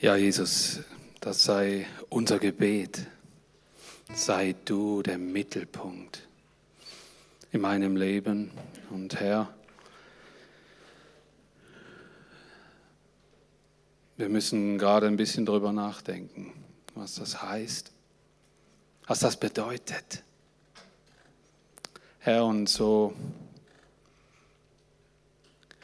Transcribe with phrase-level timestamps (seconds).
[0.00, 0.80] Ja, Jesus,
[1.20, 3.06] das sei unser Gebet.
[4.12, 6.26] Sei du der Mittelpunkt
[7.52, 8.50] in meinem Leben.
[8.90, 9.54] Und Herr,
[14.16, 16.52] wir müssen gerade ein bisschen drüber nachdenken,
[16.96, 17.92] was das heißt,
[19.06, 20.24] was das bedeutet.
[22.18, 23.14] Herr, und so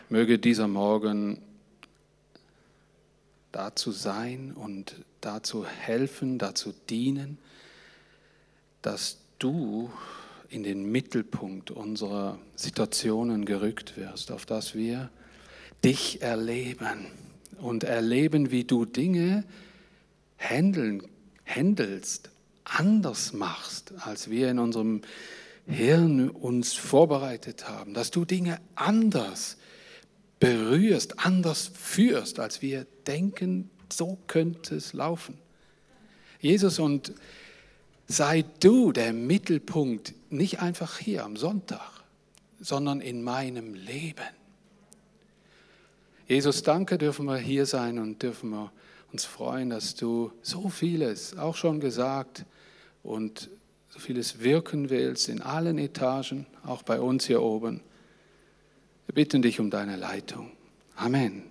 [0.09, 1.41] möge dieser Morgen
[3.53, 7.39] dazu sein und dazu helfen, dazu dienen,
[8.83, 9.91] dass du
[10.49, 15.11] in den Mittelpunkt unserer Situationen gerückt wirst, auf dass wir
[15.85, 17.07] dich erleben
[17.59, 19.45] und erleben, wie du Dinge
[20.39, 21.03] handeln,
[21.47, 22.31] handelst,
[22.65, 25.03] anders machst, als wir in unserem
[25.67, 29.57] Hirn uns vorbereitet haben, dass du Dinge anders
[30.41, 35.39] berührst, anders führst, als wir denken, so könnte es laufen.
[36.41, 37.13] Jesus, und
[38.09, 42.03] sei du der Mittelpunkt, nicht einfach hier am Sonntag,
[42.59, 44.29] sondern in meinem Leben.
[46.27, 48.73] Jesus, danke, dürfen wir hier sein und dürfen wir
[49.13, 52.45] uns freuen, dass du so vieles auch schon gesagt
[53.03, 53.51] und
[53.89, 57.81] so vieles wirken willst in allen Etagen, auch bei uns hier oben.
[59.11, 60.53] Wir bitten dich um deine Leitung.
[60.95, 61.43] Amen.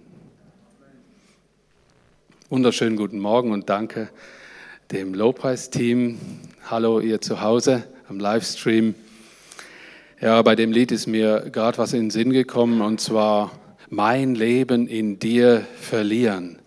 [2.50, 4.08] Wunderschönen guten Morgen und danke
[4.94, 6.18] dem Lobpreisteam.
[6.70, 8.96] Hallo ihr zu Hause am Livestream.
[10.22, 13.52] Ja, bei dem Lied ist mir gerade was in den Sinn gekommen und zwar
[13.90, 16.60] mein Leben in dir verlieren.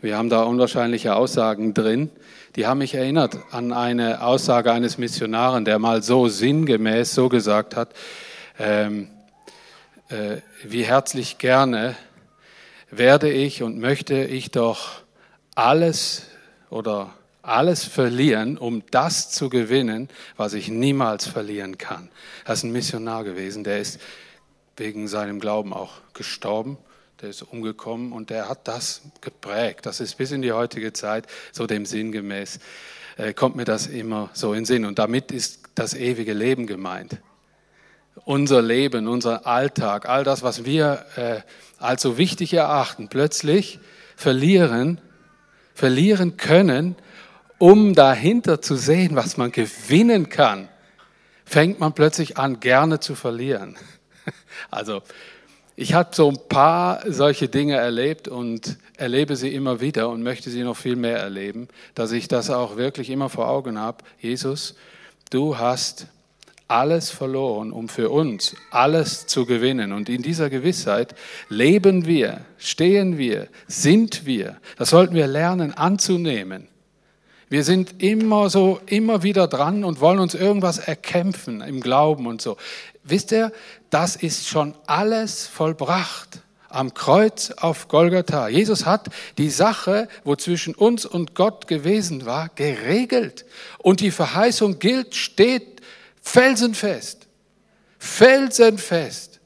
[0.00, 2.10] Wir haben da unwahrscheinliche Aussagen drin.
[2.54, 7.74] Die haben mich erinnert an eine Aussage eines Missionaren, der mal so sinngemäß so gesagt
[7.74, 7.92] hat,
[8.60, 9.21] ähm, äh,
[10.64, 11.96] wie herzlich gerne
[12.90, 15.02] werde ich und möchte ich doch
[15.54, 16.26] alles
[16.68, 22.10] oder alles verlieren, um das zu gewinnen, was ich niemals verlieren kann.
[22.44, 24.00] Er ist ein Missionar gewesen, der ist
[24.76, 26.76] wegen seinem Glauben auch gestorben,
[27.20, 29.86] der ist umgekommen und der hat das geprägt.
[29.86, 32.60] Das ist bis in die heutige Zeit so dem Sinn gemäß,
[33.16, 34.84] äh, kommt mir das immer so in Sinn.
[34.84, 37.18] Und damit ist das ewige Leben gemeint
[38.24, 41.40] unser Leben, unser Alltag, all das, was wir äh,
[41.78, 43.80] als so wichtig erachten, plötzlich
[44.16, 45.00] verlieren,
[45.74, 46.96] verlieren können,
[47.58, 50.68] um dahinter zu sehen, was man gewinnen kann,
[51.44, 53.76] fängt man plötzlich an, gerne zu verlieren.
[54.70, 55.02] Also
[55.74, 60.50] ich habe so ein paar solche Dinge erlebt und erlebe sie immer wieder und möchte
[60.50, 64.04] sie noch viel mehr erleben, dass ich das auch wirklich immer vor Augen habe.
[64.20, 64.76] Jesus,
[65.30, 66.06] du hast
[66.72, 69.92] alles verloren, um für uns alles zu gewinnen.
[69.92, 71.14] Und in dieser Gewissheit
[71.50, 74.56] leben wir, stehen wir, sind wir.
[74.78, 76.68] Das sollten wir lernen anzunehmen.
[77.50, 82.40] Wir sind immer so, immer wieder dran und wollen uns irgendwas erkämpfen im Glauben und
[82.40, 82.56] so.
[83.04, 83.52] Wisst ihr,
[83.90, 86.40] das ist schon alles vollbracht
[86.70, 88.48] am Kreuz auf Golgatha.
[88.48, 93.44] Jesus hat die Sache, wo zwischen uns und Gott gewesen war, geregelt.
[93.78, 95.71] Und die Verheißung gilt, steht
[96.22, 97.28] felsenfest,
[97.98, 99.40] felsenfest,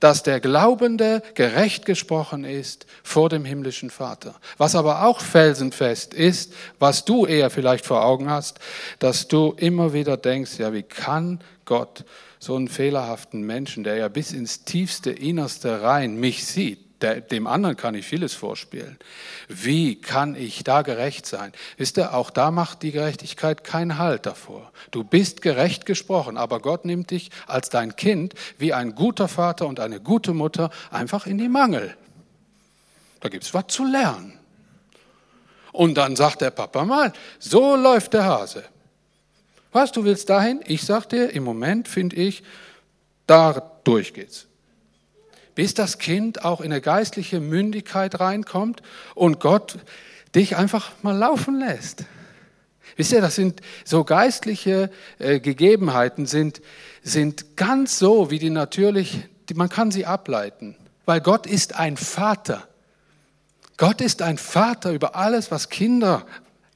[0.00, 4.34] dass der Glaubende gerecht gesprochen ist vor dem himmlischen Vater.
[4.58, 8.58] Was aber auch felsenfest ist, was du eher vielleicht vor Augen hast,
[8.98, 12.04] dass du immer wieder denkst, ja, wie kann Gott
[12.40, 17.46] so einen fehlerhaften Menschen, der ja bis ins tiefste Innerste rein mich sieht, der, dem
[17.46, 18.98] anderen kann ich vieles vorspielen.
[19.48, 21.52] Wie kann ich da gerecht sein?
[21.76, 24.72] Wisst ihr, auch da macht die Gerechtigkeit keinen Halt davor.
[24.90, 29.66] Du bist gerecht gesprochen, aber Gott nimmt dich als dein Kind wie ein guter Vater
[29.66, 31.96] und eine gute Mutter einfach in die Mangel.
[33.20, 34.38] Da gibt es was zu lernen.
[35.72, 38.64] Und dann sagt der Papa mal, so läuft der Hase.
[39.72, 40.60] Was, du willst dahin?
[40.66, 42.42] Ich sag dir, im Moment finde ich,
[43.26, 44.46] da durch geht's
[45.54, 48.82] bis das Kind auch in eine geistliche Mündigkeit reinkommt
[49.14, 49.78] und Gott
[50.34, 52.04] dich einfach mal laufen lässt.
[52.96, 56.60] Wisst ihr, das sind so geistliche äh, Gegebenheiten, sind,
[57.02, 60.76] sind ganz so, wie die natürlich, die, man kann sie ableiten,
[61.06, 62.68] weil Gott ist ein Vater.
[63.78, 66.26] Gott ist ein Vater über alles, was Kinder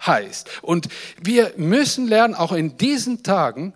[0.04, 0.48] heißt.
[0.62, 0.88] Und
[1.22, 3.72] wir müssen lernen, auch in diesen Tagen,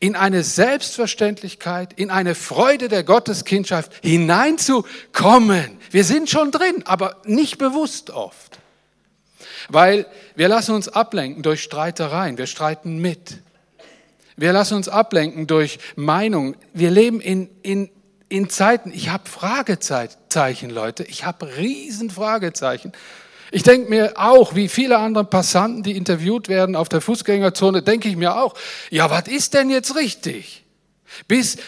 [0.00, 5.78] in eine Selbstverständlichkeit, in eine Freude der Gotteskindschaft hineinzukommen.
[5.90, 8.58] Wir sind schon drin, aber nicht bewusst oft.
[9.68, 10.06] Weil
[10.36, 13.38] wir lassen uns ablenken durch Streitereien, wir streiten mit.
[14.36, 16.56] Wir lassen uns ablenken durch Meinungen.
[16.72, 17.88] Wir leben in, in,
[18.28, 22.92] in Zeiten, ich habe Fragezeichen, Leute, ich habe Riesenfragezeichen
[23.54, 28.08] Ich denke mir auch, wie viele andere Passanten, die interviewt werden auf der Fußgängerzone, denke
[28.08, 28.54] ich mir auch,
[28.90, 30.64] ja, was ist denn jetzt richtig?
[31.28, 31.58] Bis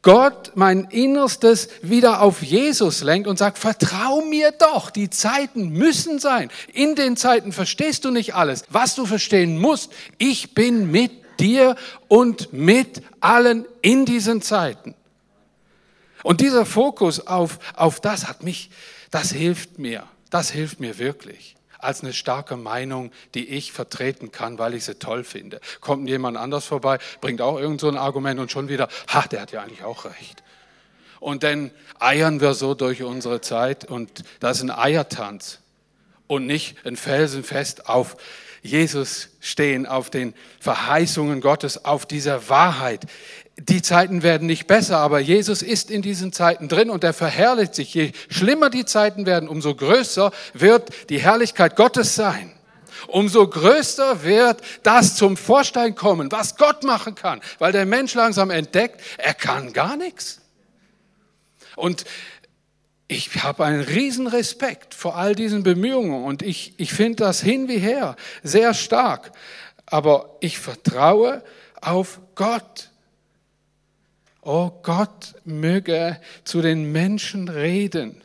[0.00, 6.18] Gott mein Innerstes wieder auf Jesus lenkt und sagt, vertrau mir doch, die Zeiten müssen
[6.18, 6.50] sein.
[6.72, 8.64] In den Zeiten verstehst du nicht alles.
[8.70, 11.76] Was du verstehen musst, ich bin mit dir
[12.08, 14.94] und mit allen in diesen Zeiten.
[16.22, 18.70] Und dieser Fokus auf, auf das hat mich,
[19.10, 24.58] das hilft mir, das hilft mir wirklich als eine starke Meinung, die ich vertreten kann,
[24.58, 25.60] weil ich sie toll finde.
[25.80, 29.42] Kommt jemand anders vorbei, bringt auch irgend so ein Argument und schon wieder, ha, der
[29.42, 30.42] hat ja eigentlich auch recht.
[31.20, 35.60] Und dann eiern wir so durch unsere Zeit und das ist ein Eiertanz
[36.26, 38.16] und nicht ein Felsenfest auf
[38.62, 43.06] Jesus stehen, auf den Verheißungen Gottes, auf dieser Wahrheit
[43.58, 47.74] die Zeiten werden nicht besser, aber Jesus ist in diesen Zeiten drin und er verherrlicht
[47.74, 47.92] sich.
[47.92, 52.52] Je schlimmer die Zeiten werden, umso größer wird die Herrlichkeit Gottes sein.
[53.08, 58.50] Umso größer wird das zum Vorstein kommen, was Gott machen kann, weil der Mensch langsam
[58.50, 60.40] entdeckt, er kann gar nichts.
[61.76, 62.04] Und
[63.06, 67.68] ich habe einen riesen Respekt vor all diesen Bemühungen und ich, ich finde das hin
[67.68, 69.32] wie her sehr stark.
[69.86, 71.42] Aber ich vertraue
[71.80, 72.87] auf Gott.
[74.50, 78.22] Oh Gott möge zu den Menschen reden.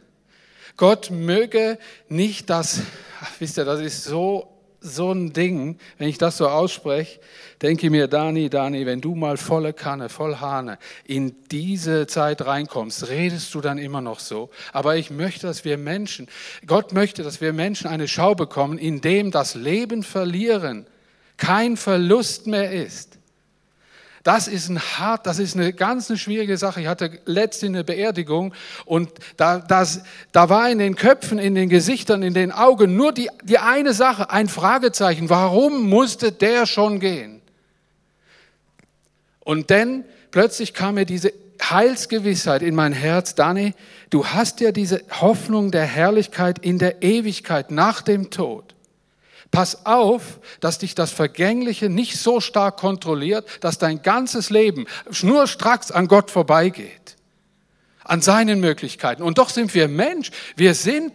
[0.78, 1.78] Gott möge
[2.08, 2.80] nicht das,
[3.40, 4.48] wisst ihr, das ist so,
[4.80, 7.20] so ein Ding, wenn ich das so ausspreche,
[7.62, 13.10] denke mir, Dani, Dani, wenn du mal volle Kanne, voll Hahne in diese Zeit reinkommst,
[13.10, 14.50] redest du dann immer noch so.
[14.72, 16.30] Aber ich möchte, dass wir Menschen,
[16.66, 20.88] Gott möchte, dass wir Menschen eine Schau bekommen, in dem das Leben verlieren
[21.36, 23.20] kein Verlust mehr ist.
[24.24, 26.80] Das ist ein hart, das ist eine ganz eine schwierige Sache.
[26.80, 28.54] Ich hatte letzte eine Beerdigung
[28.86, 33.12] und da, das, da war in den Köpfen, in den Gesichtern, in den Augen nur
[33.12, 35.30] die, die eine Sache, ein Fragezeichen.
[35.30, 37.42] Warum musste der schon gehen?
[39.42, 43.74] Und dann plötzlich kam mir diese Heilsgewissheit in mein Herz, Dani,
[44.10, 48.74] du hast ja diese Hoffnung der Herrlichkeit in der Ewigkeit nach dem Tod.
[49.53, 55.91] Pass auf, dass dich das Vergängliche nicht so stark kontrolliert, dass dein ganzes Leben schnurstracks
[55.91, 57.17] an Gott vorbeigeht,
[58.03, 59.21] an seinen Möglichkeiten.
[59.21, 61.13] Und doch sind wir Mensch, wir sind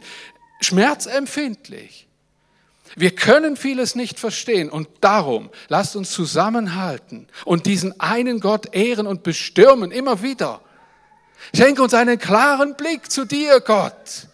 [0.61, 2.06] schmerzempfindlich.
[2.94, 9.08] Wir können vieles nicht verstehen und darum lasst uns zusammenhalten und diesen einen Gott ehren
[9.08, 10.61] und bestürmen immer wieder.
[11.56, 14.29] Schenke uns einen klaren Blick zu dir, Gott.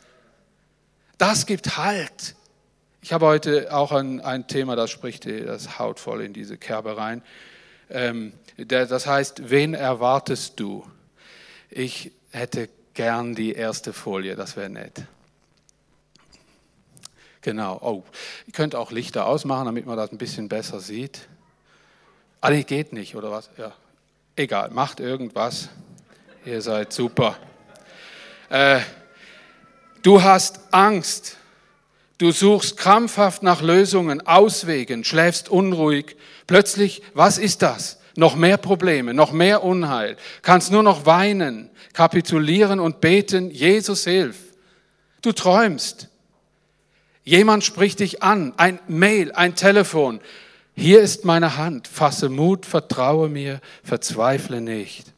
[1.17, 2.37] Das gibt Halt
[3.05, 6.97] ich habe heute auch ein, ein Thema, das spricht das haut voll in diese Kerbe
[6.97, 7.23] rein.
[7.91, 10.87] Ähm, der, das heißt, wen erwartest du?
[11.69, 15.03] Ich hätte gern die erste Folie, das wäre nett.
[17.43, 17.79] Genau.
[17.83, 18.05] Oh,
[18.47, 21.29] ihr könnt auch Lichter ausmachen, damit man das ein bisschen besser sieht.
[22.41, 23.51] Ah, nee, geht nicht, oder was?
[23.59, 23.73] Ja.
[24.35, 25.69] Egal, macht irgendwas.
[26.47, 27.37] Ihr seid super.
[28.49, 28.81] Äh,
[30.01, 31.37] du hast Angst.
[32.19, 36.17] Du suchst krampfhaft nach Lösungen, Auswegen, schläfst unruhig.
[36.47, 37.99] Plötzlich, was ist das?
[38.17, 40.17] Noch mehr Probleme, noch mehr Unheil.
[40.43, 44.37] Kannst nur noch weinen, kapitulieren und beten, Jesus hilf.
[45.23, 46.09] Du träumst.
[47.25, 50.21] Jemand spricht dich an, ein Mail, ein Telefon.
[50.77, 55.14] Hier ist meine Hand, fasse Mut, vertraue mir, verzweifle nicht.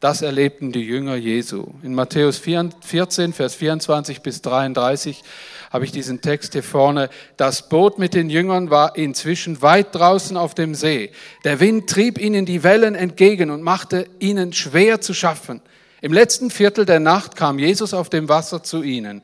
[0.00, 1.74] Das erlebten die Jünger Jesu.
[1.82, 5.22] In Matthäus 14, Vers 24 bis 33
[5.70, 7.10] habe ich diesen Text hier vorne.
[7.36, 11.12] Das Boot mit den Jüngern war inzwischen weit draußen auf dem See.
[11.44, 15.60] Der Wind trieb ihnen die Wellen entgegen und machte ihnen schwer zu schaffen.
[16.00, 19.22] Im letzten Viertel der Nacht kam Jesus auf dem Wasser zu ihnen.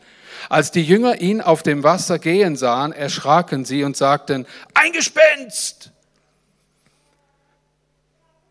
[0.51, 5.91] Als die Jünger ihn auf dem Wasser gehen sahen, erschraken sie und sagten, ein Gespenst!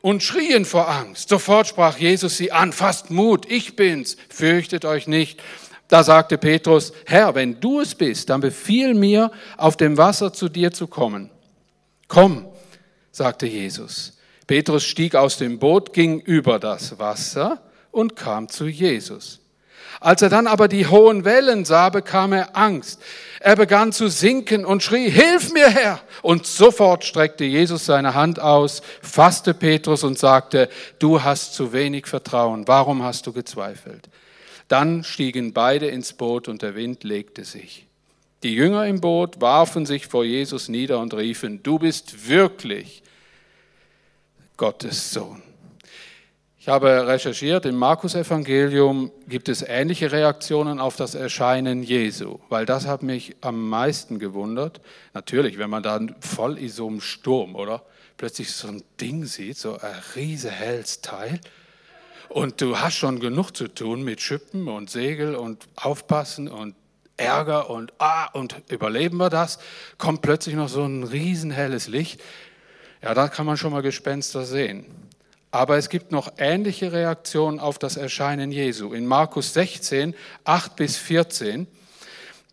[0.06, 1.30] Und schrien vor Angst.
[1.30, 5.42] Sofort sprach Jesus sie an, fasst Mut, ich bin's, fürchtet euch nicht.
[5.88, 10.48] Da sagte Petrus, Herr, wenn du es bist, dann befiehl mir, auf dem Wasser zu
[10.48, 11.32] dir zu kommen.
[12.08, 12.46] Komm,
[13.12, 14.20] sagte Jesus.
[14.46, 19.40] Petrus stieg aus dem Boot, ging über das Wasser und kam zu Jesus.
[20.06, 23.02] Als er dann aber die hohen Wellen sah, bekam er Angst.
[23.40, 26.00] Er begann zu sinken und schrie, Hilf mir, Herr!
[26.22, 30.70] Und sofort streckte Jesus seine Hand aus, fasste Petrus und sagte,
[31.00, 34.08] Du hast zu wenig Vertrauen, warum hast du gezweifelt?
[34.68, 37.88] Dann stiegen beide ins Boot und der Wind legte sich.
[38.44, 43.02] Die Jünger im Boot warfen sich vor Jesus nieder und riefen, Du bist wirklich
[44.56, 45.42] Gottes Sohn.
[46.66, 52.88] Ich habe recherchiert, im Markus-Evangelium gibt es ähnliche Reaktionen auf das Erscheinen Jesu, weil das
[52.88, 54.82] hat mich am meisten gewundert.
[55.14, 57.84] Natürlich, wenn man dann voll in so einem Sturm, oder?
[58.18, 60.52] Plötzlich so ein Ding sieht, so ein riese
[61.04, 61.40] Teil.
[62.30, 66.74] Und du hast schon genug zu tun mit Schippen und Segel und Aufpassen und
[67.16, 69.60] Ärger und ah, und überleben wir das?
[70.00, 72.24] Kommt plötzlich noch so ein riesen helles Licht.
[73.04, 75.05] Ja, da kann man schon mal Gespenster sehen.
[75.56, 78.92] Aber es gibt noch ähnliche Reaktionen auf das Erscheinen Jesu.
[78.92, 81.66] In Markus 16, 8 bis 14,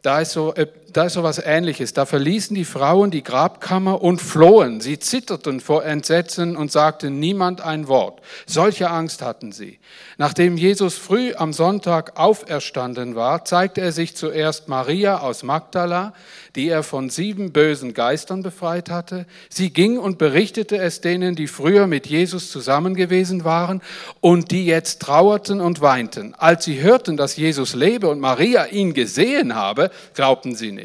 [0.02, 1.92] da ist so, äh, da ist so was Ähnliches.
[1.92, 4.80] Da verließen die Frauen die Grabkammer und flohen.
[4.80, 8.20] Sie zitterten vor Entsetzen und sagten niemand ein Wort.
[8.46, 9.78] Solche Angst hatten sie.
[10.18, 16.12] Nachdem Jesus früh am Sonntag auferstanden war, zeigte er sich zuerst Maria aus Magdala,
[16.54, 19.26] die er von sieben bösen Geistern befreit hatte.
[19.48, 23.80] Sie ging und berichtete es denen, die früher mit Jesus zusammen gewesen waren
[24.20, 26.34] und die jetzt trauerten und weinten.
[26.34, 30.81] Als sie hörten, dass Jesus lebe und Maria ihn gesehen habe, glaubten sie nicht.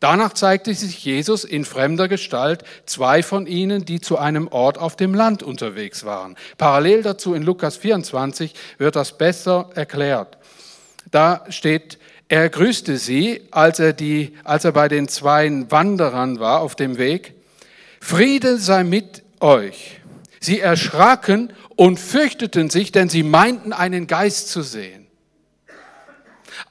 [0.00, 4.96] Danach zeigte sich Jesus in fremder Gestalt zwei von ihnen, die zu einem Ort auf
[4.96, 6.36] dem Land unterwegs waren.
[6.58, 10.36] Parallel dazu in Lukas 24 wird das besser erklärt.
[11.10, 11.98] Da steht,
[12.28, 16.98] er grüßte sie, als er, die, als er bei den zwei Wanderern war auf dem
[16.98, 17.34] Weg.
[18.00, 20.00] Friede sei mit euch.
[20.40, 25.05] Sie erschraken und fürchteten sich, denn sie meinten einen Geist zu sehen.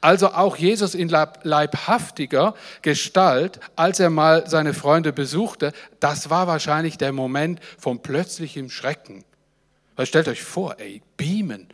[0.05, 6.99] Also auch Jesus in leibhaftiger Gestalt, als er mal seine Freunde besuchte, das war wahrscheinlich
[6.99, 9.25] der Moment von plötzlichem Schrecken.
[9.95, 11.69] Weil stellt euch vor, ey, beamen.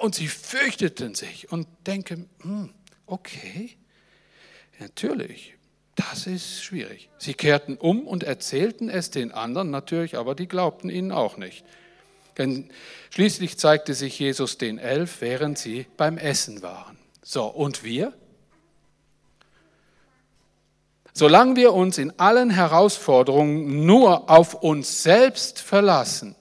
[0.00, 2.70] Und sie fürchteten sich und denken, hm,
[3.06, 3.76] okay,
[4.78, 5.56] natürlich,
[5.96, 7.10] das ist schwierig.
[7.18, 11.64] Sie kehrten um und erzählten es den anderen natürlich, aber die glaubten ihnen auch nicht.
[12.38, 12.70] Denn
[13.10, 16.98] schließlich zeigte sich Jesus den Elf, während sie beim Essen waren.
[17.22, 18.12] So, und wir?
[21.12, 26.34] Solange wir uns in allen Herausforderungen nur auf uns selbst verlassen,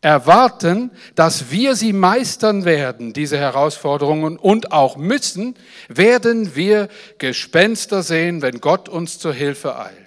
[0.00, 5.54] erwarten, dass wir sie meistern werden, diese Herausforderungen, und auch müssen,
[5.88, 6.88] werden wir
[7.18, 10.01] Gespenster sehen, wenn Gott uns zur Hilfe eilt.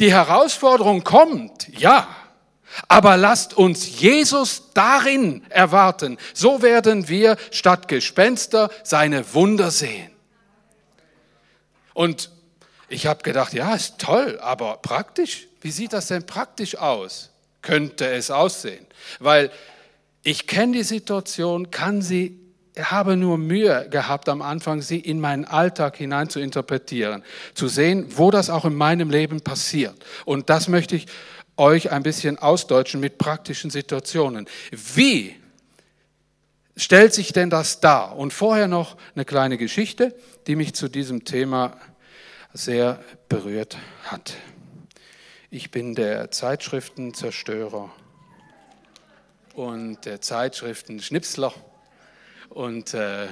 [0.00, 2.08] Die Herausforderung kommt, ja,
[2.88, 6.16] aber lasst uns Jesus darin erwarten.
[6.32, 10.10] So werden wir statt Gespenster seine Wunder sehen.
[11.92, 12.30] Und
[12.88, 15.46] ich habe gedacht, ja, ist toll, aber praktisch?
[15.60, 17.28] Wie sieht das denn praktisch aus?
[17.60, 18.86] Könnte es aussehen?
[19.18, 19.50] Weil
[20.22, 22.38] ich kenne die Situation, kann sie
[22.78, 27.24] habe nur Mühe gehabt am Anfang, sie in meinen Alltag hinein zu interpretieren,
[27.54, 29.96] zu sehen, wo das auch in meinem Leben passiert.
[30.24, 31.06] Und das möchte ich
[31.56, 34.46] euch ein bisschen ausdeutschen mit praktischen Situationen.
[34.70, 35.36] Wie
[36.76, 38.16] stellt sich denn das dar?
[38.16, 40.14] Und vorher noch eine kleine Geschichte,
[40.46, 41.76] die mich zu diesem Thema
[42.52, 44.34] sehr berührt hat.
[45.50, 47.90] Ich bin der Zeitschriftenzerstörer
[49.54, 51.52] und der Zeitschriftenschnipsler
[52.50, 53.28] und äh,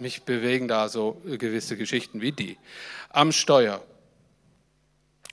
[0.00, 2.56] mich bewegen da so gewisse Geschichten wie die.
[3.10, 3.82] Am Steuer.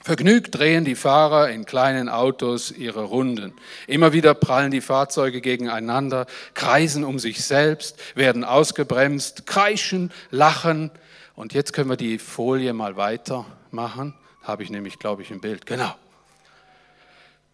[0.02, 3.54] Vergnügt drehen die Fahrer in kleinen Autos ihre Runden.
[3.86, 10.90] Immer wieder prallen die Fahrzeuge gegeneinander, kreisen um sich selbst, werden ausgebremst, kreischen, lachen.
[11.36, 14.14] Und jetzt können wir die Folie mal weitermachen.
[14.42, 15.66] Habe ich nämlich, glaube ich, im Bild.
[15.66, 15.94] Genau.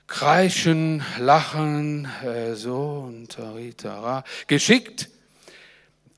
[0.08, 4.24] Kreischen, lachen, äh, so und taritara.
[4.46, 5.10] Geschickt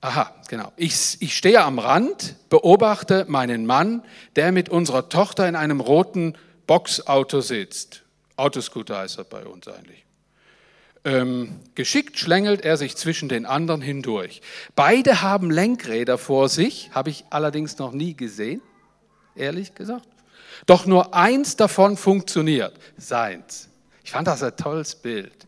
[0.01, 0.71] Aha, genau.
[0.75, 4.03] Ich, ich stehe am Rand, beobachte meinen Mann,
[4.35, 6.35] der mit unserer Tochter in einem roten
[6.67, 8.03] Boxauto sitzt.
[8.35, 10.05] Autoscooter heißt das bei uns eigentlich.
[11.03, 14.41] Ähm, geschickt schlängelt er sich zwischen den anderen hindurch.
[14.75, 18.61] Beide haben Lenkräder vor sich, habe ich allerdings noch nie gesehen,
[19.35, 20.07] ehrlich gesagt.
[20.65, 23.69] Doch nur eins davon funktioniert, seins.
[24.03, 25.46] Ich fand das ein tolles Bild.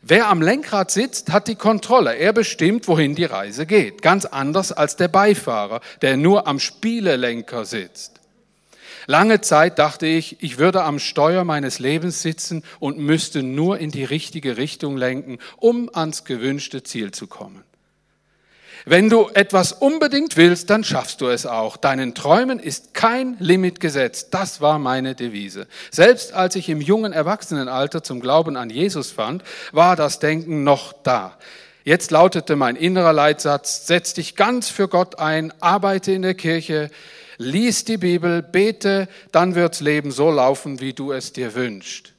[0.00, 2.16] Wer am Lenkrad sitzt, hat die Kontrolle.
[2.16, 4.00] Er bestimmt, wohin die Reise geht.
[4.00, 8.20] Ganz anders als der Beifahrer, der nur am Spielelenker sitzt.
[9.06, 13.90] Lange Zeit dachte ich, ich würde am Steuer meines Lebens sitzen und müsste nur in
[13.90, 17.64] die richtige Richtung lenken, um ans gewünschte Ziel zu kommen.
[18.84, 21.76] Wenn du etwas unbedingt willst, dann schaffst du es auch.
[21.76, 24.28] Deinen Träumen ist kein Limit gesetzt.
[24.32, 25.68] Das war meine Devise.
[25.90, 30.92] Selbst als ich im jungen Erwachsenenalter zum Glauben an Jesus fand, war das Denken noch
[30.92, 31.38] da.
[31.84, 36.90] Jetzt lautete mein innerer Leitsatz, setz dich ganz für Gott ein, arbeite in der Kirche,
[37.38, 42.11] lies die Bibel, bete, dann wirds Leben so laufen, wie du es dir wünschst.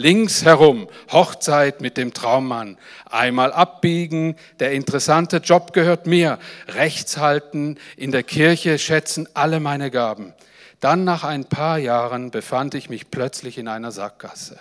[0.00, 2.78] Links herum, Hochzeit mit dem Traummann.
[3.10, 6.38] Einmal abbiegen, der interessante Job gehört mir.
[6.68, 10.34] Rechts halten, in der Kirche schätzen alle meine Gaben.
[10.78, 14.60] Dann nach ein paar Jahren befand ich mich plötzlich in einer Sackgasse.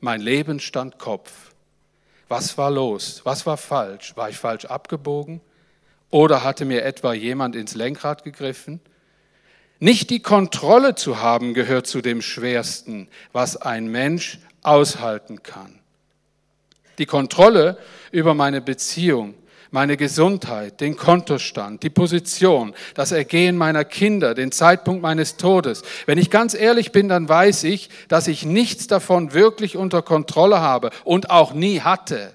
[0.00, 1.30] Mein Leben stand Kopf.
[2.26, 3.20] Was war los?
[3.22, 4.16] Was war falsch?
[4.16, 5.40] War ich falsch abgebogen?
[6.10, 8.80] Oder hatte mir etwa jemand ins Lenkrad gegriffen?
[9.78, 15.78] Nicht die Kontrolle zu haben gehört zu dem Schwersten, was ein Mensch aushalten kann.
[16.98, 17.78] Die Kontrolle
[18.10, 19.34] über meine Beziehung,
[19.70, 25.82] meine Gesundheit, den Kontostand, die Position, das Ergehen meiner Kinder, den Zeitpunkt meines Todes.
[26.06, 30.60] Wenn ich ganz ehrlich bin, dann weiß ich, dass ich nichts davon wirklich unter Kontrolle
[30.60, 32.34] habe und auch nie hatte.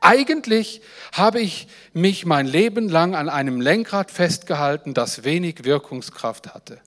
[0.00, 6.78] Eigentlich habe ich mich mein Leben lang an einem Lenkrad festgehalten, das wenig Wirkungskraft hatte.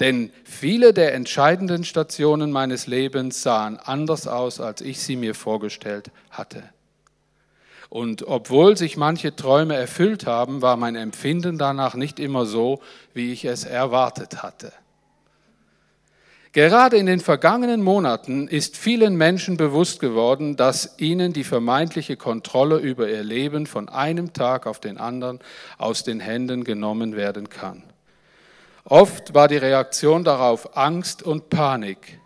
[0.00, 6.10] Denn viele der entscheidenden Stationen meines Lebens sahen anders aus, als ich sie mir vorgestellt
[6.30, 6.64] hatte.
[7.90, 12.80] Und obwohl sich manche Träume erfüllt haben, war mein Empfinden danach nicht immer so,
[13.12, 14.72] wie ich es erwartet hatte.
[16.50, 22.78] Gerade in den vergangenen Monaten ist vielen Menschen bewusst geworden, dass ihnen die vermeintliche Kontrolle
[22.78, 25.38] über ihr Leben von einem Tag auf den anderen
[25.78, 27.84] aus den Händen genommen werden kann.
[28.86, 32.20] Oft war die Reaktion darauf Angst und Panik.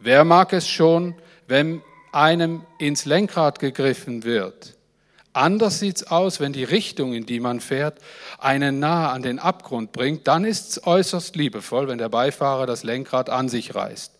[0.00, 1.14] Wer mag es schon,
[1.46, 4.76] wenn einem ins Lenkrad gegriffen wird?
[5.32, 8.00] Anders sieht's aus, wenn die Richtung, in die man fährt,
[8.40, 10.26] einen nahe an den Abgrund bringt.
[10.26, 14.12] Dann ist's äußerst liebevoll, wenn der Beifahrer das Lenkrad an sich reißt.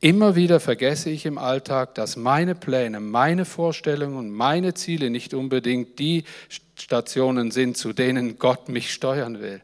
[0.00, 5.32] Immer wieder vergesse ich im Alltag, dass meine Pläne, meine Vorstellungen und meine Ziele nicht
[5.32, 6.24] unbedingt die
[6.76, 9.62] Stationen sind, zu denen Gott mich steuern will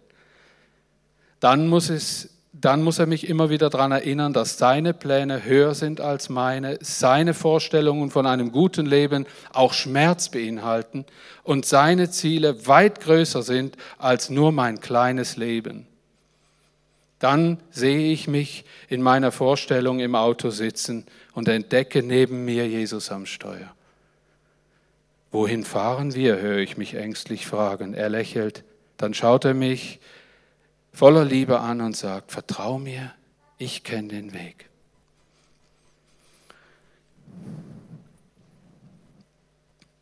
[1.44, 5.74] dann muss, es, dann muss er mich immer wieder daran erinnern, dass seine Pläne höher
[5.74, 11.04] sind als meine, seine Vorstellungen von einem guten Leben auch Schmerz beinhalten
[11.42, 15.86] und seine Ziele weit größer sind als nur mein kleines Leben.
[17.18, 21.04] Dann sehe ich mich in meiner Vorstellung im Auto sitzen
[21.34, 23.74] und entdecke neben mir Jesus am Steuer.
[25.30, 27.92] Wohin fahren wir, höre ich mich ängstlich fragen.
[27.92, 28.64] Er lächelt,
[28.96, 30.00] dann schaut er mich
[30.94, 33.12] voller Liebe an und sagt, vertrau mir,
[33.58, 34.70] ich kenne den Weg.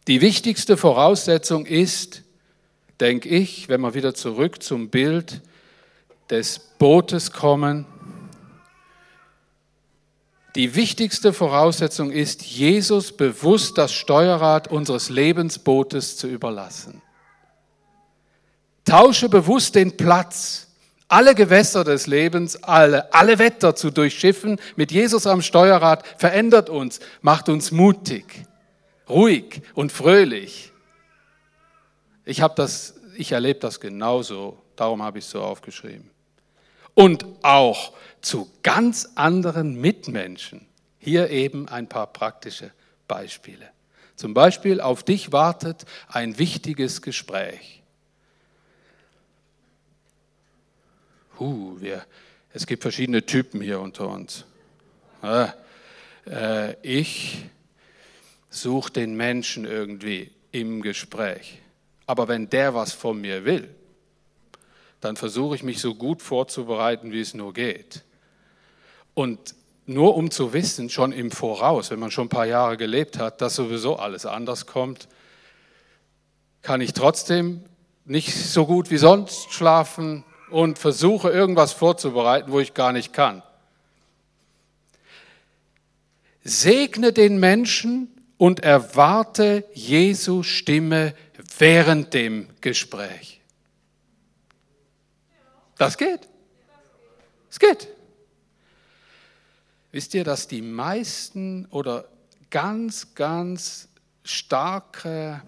[0.07, 2.23] Die wichtigste Voraussetzung ist,
[3.01, 5.41] denke ich, wenn wir wieder zurück zum Bild
[6.29, 7.87] des Bootes kommen,
[10.55, 17.01] die wichtigste Voraussetzung ist, Jesus bewusst das Steuerrad unseres Lebensbootes zu überlassen.
[18.85, 20.69] Tausche bewusst den Platz
[21.13, 27.01] alle Gewässer des Lebens, alle, alle Wetter zu durchschiffen mit Jesus am Steuerrad verändert uns,
[27.21, 28.47] macht uns mutig,
[29.11, 30.73] ruhig und fröhlich.
[32.25, 36.11] Ich habe das, ich erlebe das genauso, darum habe ich es so aufgeschrieben.
[36.95, 40.67] Und auch zu ganz anderen Mitmenschen.
[40.99, 42.71] Hier eben ein paar praktische
[43.07, 43.69] Beispiele.
[44.17, 47.82] Zum Beispiel auf dich wartet ein wichtiges Gespräch.
[51.43, 52.05] Uh, wir,
[52.53, 54.45] es gibt verschiedene Typen hier unter uns.
[55.23, 57.45] Äh, ich
[58.51, 61.59] suche den Menschen irgendwie im Gespräch.
[62.07, 63.69] Aber wenn der was von mir will,
[65.01, 68.03] dann versuche ich mich so gut vorzubereiten, wie es nur geht.
[69.15, 69.55] Und
[69.87, 73.41] nur um zu wissen, schon im Voraus, wenn man schon ein paar Jahre gelebt hat,
[73.41, 75.09] dass sowieso alles anders kommt,
[76.63, 77.65] kann ich trotzdem
[78.05, 83.43] nicht so gut wie sonst schlafen, und versuche irgendwas vorzubereiten, wo ich gar nicht kann.
[86.45, 91.15] Segne den Menschen und erwarte Jesu Stimme
[91.59, 93.41] während dem Gespräch.
[95.79, 96.29] Das geht.
[97.51, 97.89] Es geht.
[99.93, 102.07] Wisst ihr, dass die meisten oder
[102.51, 103.89] ganz, ganz
[104.25, 105.43] starke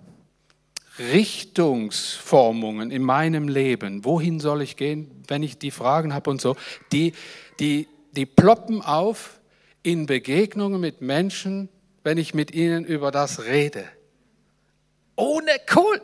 [0.98, 6.56] Richtungsformungen in meinem Leben, wohin soll ich gehen, wenn ich die Fragen habe und so,
[6.92, 7.12] die,
[7.58, 9.40] die, die ploppen auf
[9.82, 11.68] in Begegnungen mit Menschen,
[12.04, 13.84] wenn ich mit ihnen über das rede.
[15.16, 16.00] Ohne cool.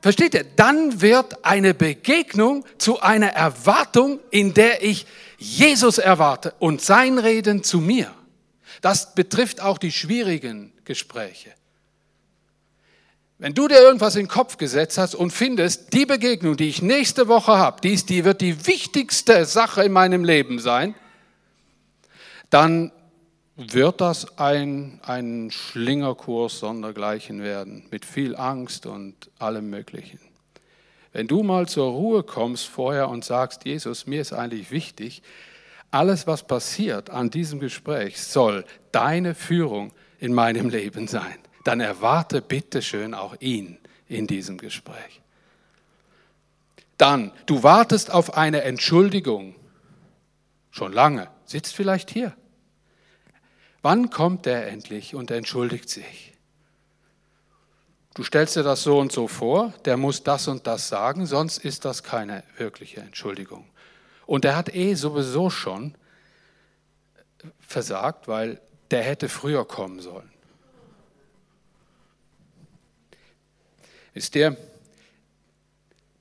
[0.00, 0.44] Versteht ihr?
[0.44, 5.06] Dann wird eine Begegnung zu einer Erwartung, in der ich
[5.38, 8.14] Jesus erwarte und sein Reden zu mir.
[8.82, 11.54] Das betrifft auch die schwierigen Gespräche.
[13.38, 16.82] Wenn du dir irgendwas in den Kopf gesetzt hast und findest, die Begegnung, die ich
[16.82, 20.94] nächste Woche habe, die, die wird die wichtigste Sache in meinem Leben sein,
[22.50, 22.92] dann
[23.56, 30.20] wird das ein, ein Schlingerkurs sondergleichen werden, mit viel Angst und allem Möglichen.
[31.12, 35.22] Wenn du mal zur Ruhe kommst vorher und sagst, Jesus, mir ist eigentlich wichtig,
[35.90, 42.40] alles, was passiert an diesem Gespräch, soll deine Führung in meinem Leben sein dann erwarte
[42.40, 45.20] bitte schön auch ihn in diesem Gespräch.
[46.98, 49.56] Dann, du wartest auf eine Entschuldigung.
[50.70, 52.34] Schon lange, sitzt vielleicht hier.
[53.82, 56.32] Wann kommt er endlich und entschuldigt sich?
[58.14, 61.58] Du stellst dir das so und so vor, der muss das und das sagen, sonst
[61.58, 63.66] ist das keine wirkliche Entschuldigung.
[64.24, 65.96] Und er hat eh sowieso schon
[67.58, 70.30] versagt, weil der hätte früher kommen sollen.
[74.14, 74.56] Ist der,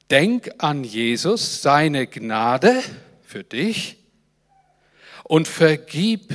[0.10, 2.82] denk an Jesus, seine Gnade
[3.22, 3.98] für dich
[5.24, 6.34] und vergib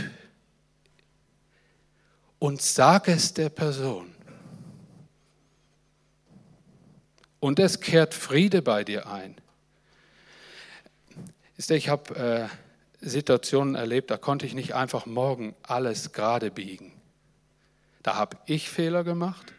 [2.38, 4.14] und sag es der Person.
[7.40, 9.36] Und es kehrt Friede bei dir ein.
[11.56, 12.48] Ich habe
[13.00, 16.92] äh, Situationen erlebt, da konnte ich nicht einfach morgen alles gerade biegen.
[18.04, 19.52] Da habe ich Fehler gemacht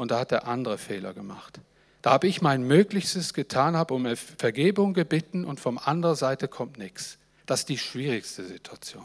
[0.00, 1.60] und da hat der andere Fehler gemacht.
[2.02, 6.78] Da habe ich mein Möglichstes getan, habe um Vergebung gebeten und vom anderen Seite kommt
[6.78, 7.18] nichts.
[7.46, 9.04] Das ist die schwierigste Situation.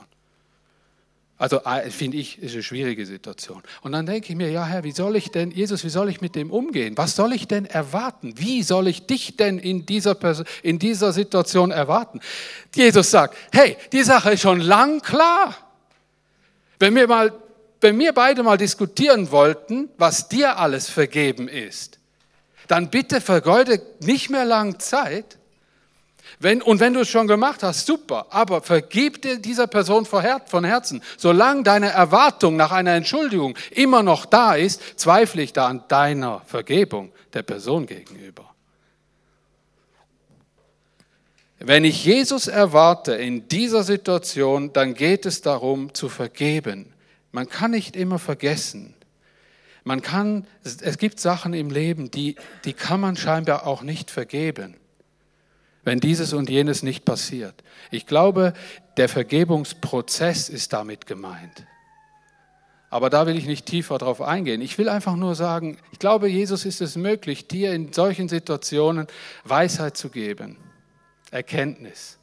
[1.38, 3.62] Also äh, finde ich, ist eine schwierige Situation.
[3.82, 6.22] Und dann denke ich mir, ja Herr, wie soll ich denn, Jesus, wie soll ich
[6.22, 6.98] mit dem umgehen?
[6.98, 8.36] Was soll ich denn erwarten?
[8.38, 10.16] Wie soll ich dich denn in dieser,
[10.64, 12.22] in dieser Situation erwarten?
[12.74, 15.58] Jesus sagt, hey, die Sache ist schon lang klar.
[16.80, 17.34] Wenn wir mal
[17.86, 22.00] wenn wir beide mal diskutieren wollten, was dir alles vergeben ist,
[22.68, 25.38] dann bitte vergeude nicht mehr lang Zeit.
[26.40, 30.64] Wenn, und wenn du es schon gemacht hast, super, aber vergib dir dieser Person von
[30.64, 31.04] Herzen.
[31.16, 36.42] Solange deine Erwartung nach einer Entschuldigung immer noch da ist, zweifle ich da an deiner
[36.48, 38.50] Vergebung der Person gegenüber.
[41.60, 46.95] Wenn ich Jesus erwarte in dieser Situation, dann geht es darum zu vergeben.
[47.36, 48.94] Man kann nicht immer vergessen.
[49.84, 54.78] Man kann, es gibt Sachen im Leben, die, die kann man scheinbar auch nicht vergeben,
[55.84, 57.62] wenn dieses und jenes nicht passiert.
[57.92, 58.54] Ich glaube,
[58.96, 61.68] der Vergebungsprozess ist damit gemeint.
[62.90, 64.62] Aber da will ich nicht tiefer drauf eingehen.
[64.62, 69.08] Ich will einfach nur sagen, ich glaube, Jesus ist es möglich, dir in solchen Situationen
[69.44, 70.56] Weisheit zu geben,
[71.32, 72.18] Erkenntnis.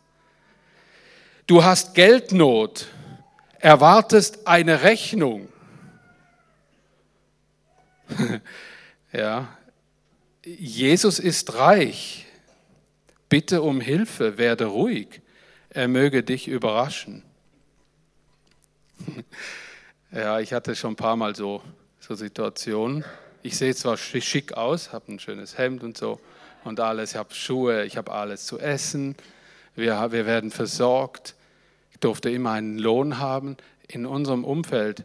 [1.47, 2.87] Du hast Geldnot
[3.63, 5.49] erwartest eine Rechnung.
[9.13, 9.57] ja,
[10.45, 12.27] Jesus ist reich.
[13.29, 15.23] Bitte um Hilfe, werde ruhig.
[15.71, 17.23] Er möge dich überraschen.
[20.13, 21.63] ja, ich hatte schon ein paar Mal so,
[22.01, 23.05] so Situationen.
[23.43, 26.21] Ich sehe zwar schick aus, habe ein schönes Hemd und so
[26.65, 29.17] und alles, ich habe Schuhe, ich habe alles zu essen,
[29.75, 31.35] wir, wir werden versorgt
[32.05, 33.57] durfte immer einen Lohn haben.
[33.89, 35.05] In unserem Umfeld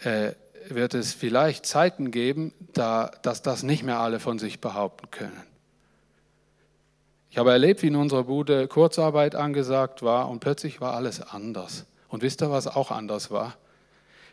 [0.00, 0.32] äh,
[0.68, 5.42] wird es vielleicht Zeiten geben, da, dass das nicht mehr alle von sich behaupten können.
[7.30, 11.84] Ich habe erlebt, wie in unserer Bude Kurzarbeit angesagt war und plötzlich war alles anders.
[12.08, 13.56] Und wisst ihr, was auch anders war?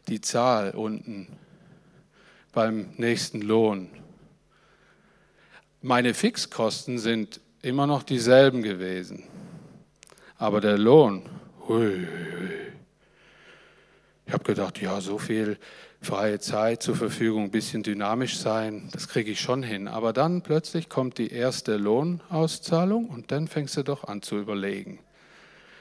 [0.07, 1.27] Die Zahl unten
[2.53, 3.89] beim nächsten Lohn.
[5.81, 9.23] Meine Fixkosten sind immer noch dieselben gewesen,
[10.37, 11.23] aber der Lohn
[11.65, 12.05] Hui,
[14.27, 15.57] Ich habe gedacht, ja, so viel
[16.01, 19.87] freie Zeit zur Verfügung, ein bisschen dynamisch sein, das kriege ich schon hin.
[19.87, 24.99] Aber dann plötzlich kommt die erste Lohnauszahlung und dann fängst du doch an zu überlegen,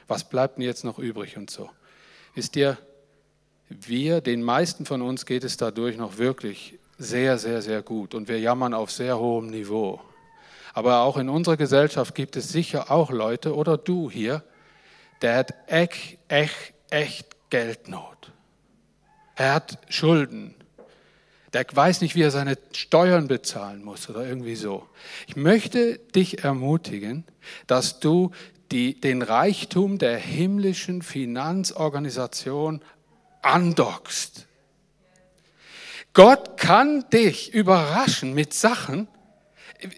[0.07, 1.69] was bleibt denn jetzt noch übrig und so.
[2.33, 2.77] Wisst ihr,
[3.67, 8.29] wir, den meisten von uns geht es dadurch noch wirklich sehr, sehr, sehr gut und
[8.29, 9.99] wir jammern auf sehr hohem Niveau.
[10.73, 14.43] Aber auch in unserer Gesellschaft gibt es sicher auch Leute oder du hier,
[15.23, 18.31] der hat echt, echt, echt Geldnot.
[19.35, 20.53] Er hat Schulden.
[21.53, 24.87] Der weiß nicht, wie er seine Steuern bezahlen muss oder irgendwie so.
[25.27, 27.23] Ich möchte dich ermutigen,
[27.67, 28.31] dass du
[28.71, 32.81] die, den Reichtum der himmlischen Finanzorganisation
[33.41, 34.47] andockst.
[36.13, 39.07] Gott kann dich überraschen mit Sachen,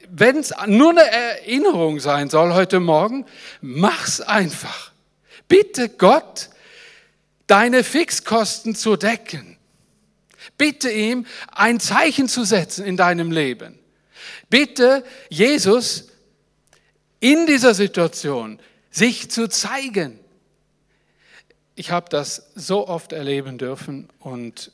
[0.09, 3.25] wenn es nur eine Erinnerung sein soll heute Morgen,
[3.61, 4.94] mach's einfach.
[5.47, 6.49] Bitte Gott,
[7.47, 9.57] deine Fixkosten zu decken.
[10.57, 13.79] Bitte ihm, ein Zeichen zu setzen in deinem Leben.
[14.49, 16.09] Bitte Jesus
[17.19, 18.59] in dieser Situation
[18.91, 20.19] sich zu zeigen.
[21.75, 24.71] Ich habe das so oft erleben dürfen und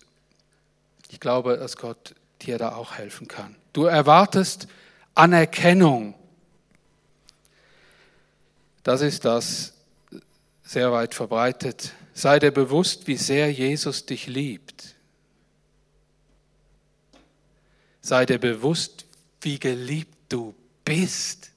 [1.10, 3.56] ich glaube, dass Gott dir da auch helfen kann.
[3.74, 4.68] Du erwartest
[5.16, 6.14] Anerkennung.
[8.84, 9.74] Das ist das
[10.72, 11.92] sehr weit verbreitet.
[12.14, 14.96] Sei dir bewusst, wie sehr Jesus dich liebt.
[18.00, 19.06] Sei dir bewusst,
[19.42, 20.56] wie geliebt du
[20.86, 21.52] bist.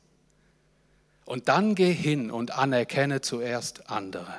[1.27, 4.35] Und dann geh hin und anerkenne zuerst andere.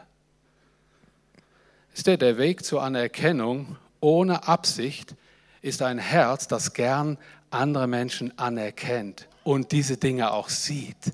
[1.94, 5.16] Ist der, der Weg zur Anerkennung ohne Absicht
[5.62, 7.18] ist ein Herz, das gern
[7.50, 11.14] andere Menschen anerkennt und diese Dinge auch sieht.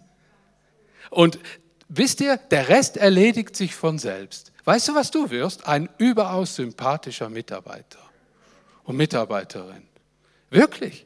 [1.11, 1.37] Und
[1.93, 4.51] wisst ihr, der Rest erledigt sich von selbst.
[4.63, 5.67] Weißt du, was du wirst?
[5.67, 7.99] Ein überaus sympathischer Mitarbeiter
[8.83, 9.83] und Mitarbeiterin.
[10.49, 11.05] Wirklich.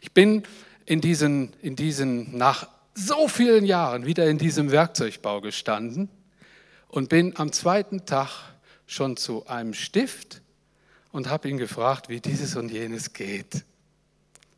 [0.00, 0.42] Ich bin
[0.84, 6.08] in diesen, in diesen, nach so vielen Jahren wieder in diesem Werkzeugbau gestanden
[6.88, 8.30] und bin am zweiten Tag
[8.86, 10.42] schon zu einem Stift
[11.12, 13.64] und habe ihn gefragt, wie dieses und jenes geht.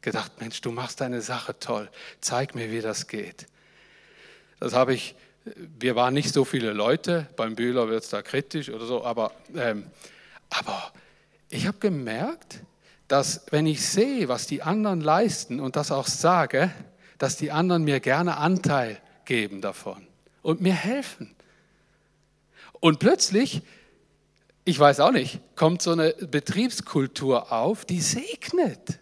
[0.00, 3.46] Gedacht, Mensch, du machst deine Sache toll, zeig mir, wie das geht.
[4.60, 5.14] Das habe ich,
[5.78, 9.32] wir waren nicht so viele Leute, beim Bühler wird es da kritisch oder so, aber,
[9.54, 9.86] ähm,
[10.50, 10.92] aber
[11.50, 12.60] ich habe gemerkt,
[13.08, 16.70] dass wenn ich sehe, was die anderen leisten und das auch sage,
[17.18, 20.06] dass die anderen mir gerne Anteil geben davon
[20.42, 21.34] und mir helfen.
[22.80, 23.62] Und plötzlich
[24.68, 28.98] ich weiß auch nicht, kommt so eine Betriebskultur auf, die segnet.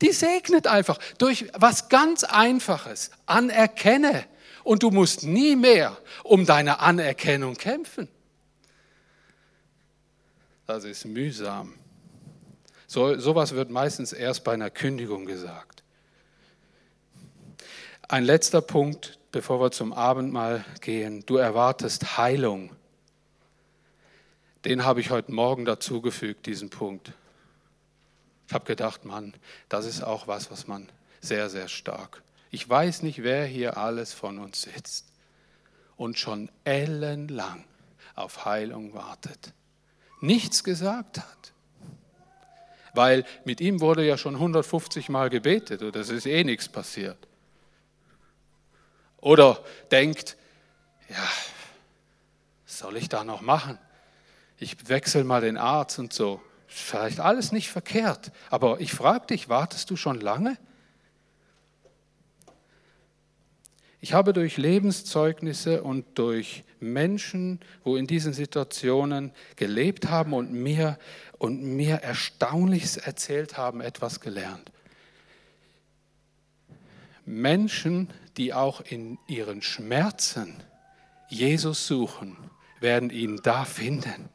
[0.00, 3.10] Die segnet einfach durch was ganz Einfaches.
[3.26, 4.24] Anerkenne.
[4.64, 8.08] Und du musst nie mehr um deine Anerkennung kämpfen.
[10.66, 11.74] Das ist mühsam.
[12.86, 15.82] So, sowas wird meistens erst bei einer Kündigung gesagt.
[18.08, 21.24] Ein letzter Punkt, bevor wir zum Abendmahl gehen.
[21.26, 22.70] Du erwartest Heilung
[24.64, 27.12] den habe ich heute Morgen dazugefügt, diesen Punkt.
[28.46, 29.34] Ich habe gedacht, Mann,
[29.68, 30.88] das ist auch was, was man
[31.20, 32.22] sehr, sehr stark.
[32.52, 35.06] Ich weiß nicht, wer hier alles von uns sitzt
[35.96, 37.64] und schon ellenlang
[38.14, 39.52] auf Heilung wartet,
[40.20, 41.52] nichts gesagt hat.
[42.94, 47.18] Weil mit ihm wurde ja schon 150 Mal gebetet und es ist eh nichts passiert.
[49.16, 50.36] Oder denkt,
[51.08, 51.28] ja,
[52.64, 53.78] was soll ich da noch machen?
[54.62, 56.40] ich wechsle mal den Arzt und so.
[56.66, 60.56] Vielleicht alles nicht verkehrt, aber ich frage dich, wartest du schon lange?
[64.04, 70.98] Ich habe durch Lebenszeugnisse und durch Menschen, wo in diesen Situationen gelebt haben und mir,
[71.38, 74.72] und mir Erstaunliches erzählt haben, etwas gelernt.
[77.24, 80.56] Menschen, die auch in ihren Schmerzen
[81.28, 82.36] Jesus suchen,
[82.80, 84.28] werden ihn da finden.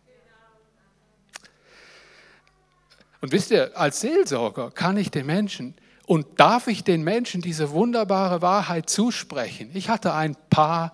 [3.19, 5.75] Und wisst ihr, als Seelsorger kann ich den Menschen
[6.07, 9.69] und darf ich den Menschen diese wunderbare Wahrheit zusprechen.
[9.73, 10.93] Ich hatte ein paar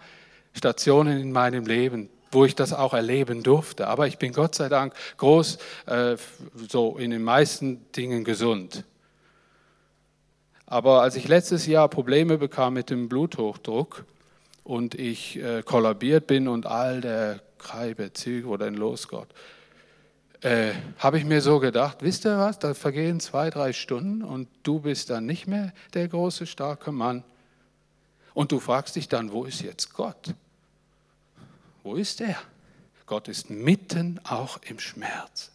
[0.54, 3.88] Stationen in meinem Leben, wo ich das auch erleben durfte.
[3.88, 6.18] Aber ich bin Gott sei Dank groß, äh,
[6.68, 8.86] so in den meisten Dingen gesund.
[10.66, 14.06] Aber als ich letztes Jahr Probleme bekam mit dem Bluthochdruck
[14.64, 19.08] und ich äh, kollabiert bin und all der Kreibe, Züge, wo denn los,
[20.44, 24.48] äh, habe ich mir so gedacht, wisst ihr was, da vergehen zwei, drei Stunden und
[24.64, 27.24] du bist dann nicht mehr der große, starke Mann.
[28.34, 30.34] Und du fragst dich dann, wo ist jetzt Gott?
[31.84, 32.38] Wo ist er?
[33.06, 35.52] Gott ist mitten auch im Schmerz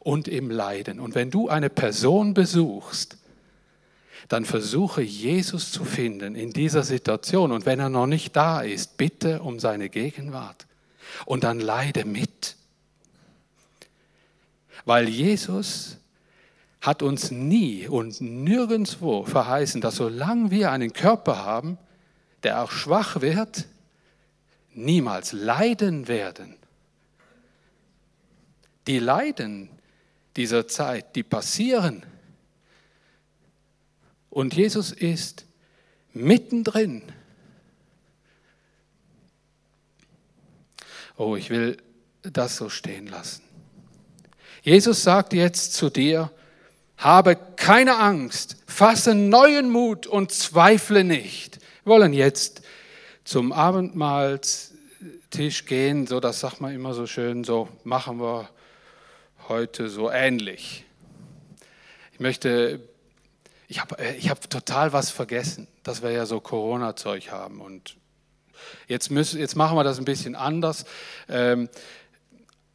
[0.00, 1.00] und im Leiden.
[1.00, 3.18] Und wenn du eine Person besuchst,
[4.28, 7.52] dann versuche Jesus zu finden in dieser Situation.
[7.52, 10.66] Und wenn er noch nicht da ist, bitte um seine Gegenwart.
[11.24, 12.57] Und dann leide mit.
[14.88, 15.98] Weil Jesus
[16.80, 21.76] hat uns nie und nirgendwo verheißen, dass solange wir einen Körper haben,
[22.42, 23.66] der auch schwach wird,
[24.72, 26.56] niemals leiden werden.
[28.86, 29.68] Die Leiden
[30.36, 32.02] dieser Zeit, die passieren.
[34.30, 35.44] Und Jesus ist
[36.14, 37.02] mittendrin.
[41.18, 41.76] Oh, ich will
[42.22, 43.47] das so stehen lassen.
[44.68, 46.30] Jesus sagt jetzt zu dir,
[46.98, 51.58] habe keine Angst, fasse neuen Mut und zweifle nicht.
[51.84, 52.60] Wir wollen jetzt
[53.24, 54.38] zum Abendmahl
[55.30, 58.50] Tisch gehen, so das sagt man immer so schön, so machen wir
[59.48, 60.84] heute so ähnlich.
[62.12, 62.80] Ich möchte,
[63.68, 67.96] ich habe ich hab total was vergessen, dass wir ja so Corona-Zeug haben und
[68.86, 70.84] jetzt, müssen, jetzt machen wir das ein bisschen anders.
[71.28, 71.70] Ähm,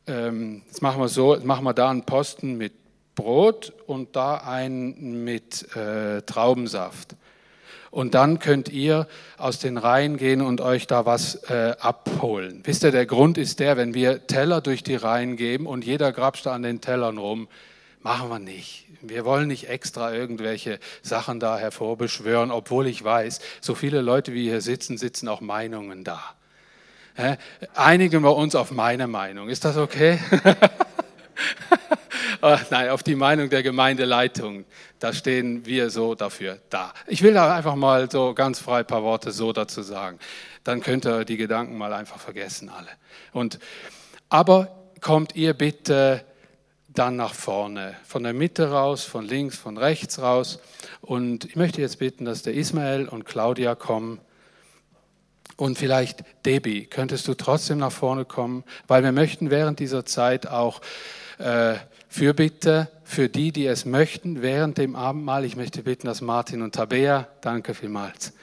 [0.07, 2.73] ähm, jetzt machen wir so, machen wir da einen Posten mit
[3.15, 7.15] Brot und da einen mit äh, Traubensaft.
[7.91, 12.61] Und dann könnt ihr aus den Reihen gehen und euch da was äh, abholen.
[12.63, 16.11] Wisst ihr, der Grund ist der, wenn wir Teller durch die Reihen geben und jeder
[16.11, 17.47] grapscht an den Tellern rum,
[18.01, 18.87] machen wir nicht.
[19.01, 24.49] Wir wollen nicht extra irgendwelche Sachen da hervorbeschwören, obwohl ich weiß, so viele Leute wie
[24.49, 26.19] hier sitzen, sitzen auch Meinungen da.
[27.75, 29.49] Einigen wir uns auf meine Meinung.
[29.49, 30.19] Ist das okay?
[32.41, 34.65] Ah, nein, auf die Meinung der Gemeindeleitung.
[34.99, 36.93] Da stehen wir so dafür da.
[37.07, 40.19] Ich will da einfach mal so ganz frei ein paar Worte so dazu sagen.
[40.63, 42.89] Dann könnt ihr die Gedanken mal einfach vergessen alle.
[43.31, 43.59] Und,
[44.29, 46.23] aber kommt ihr bitte
[46.87, 50.59] dann nach vorne, von der Mitte raus, von links, von rechts raus.
[51.01, 54.19] Und ich möchte jetzt bitten, dass der Ismael und Claudia kommen.
[55.55, 60.47] Und vielleicht Debbie, könntest du trotzdem nach vorne kommen, weil wir möchten während dieser Zeit
[60.47, 60.81] auch
[61.37, 61.75] äh,
[62.09, 65.45] Fürbitte für die, die es möchten, während dem Abendmahl.
[65.45, 68.33] Ich möchte bitten, dass Martin und Tabea, danke vielmals,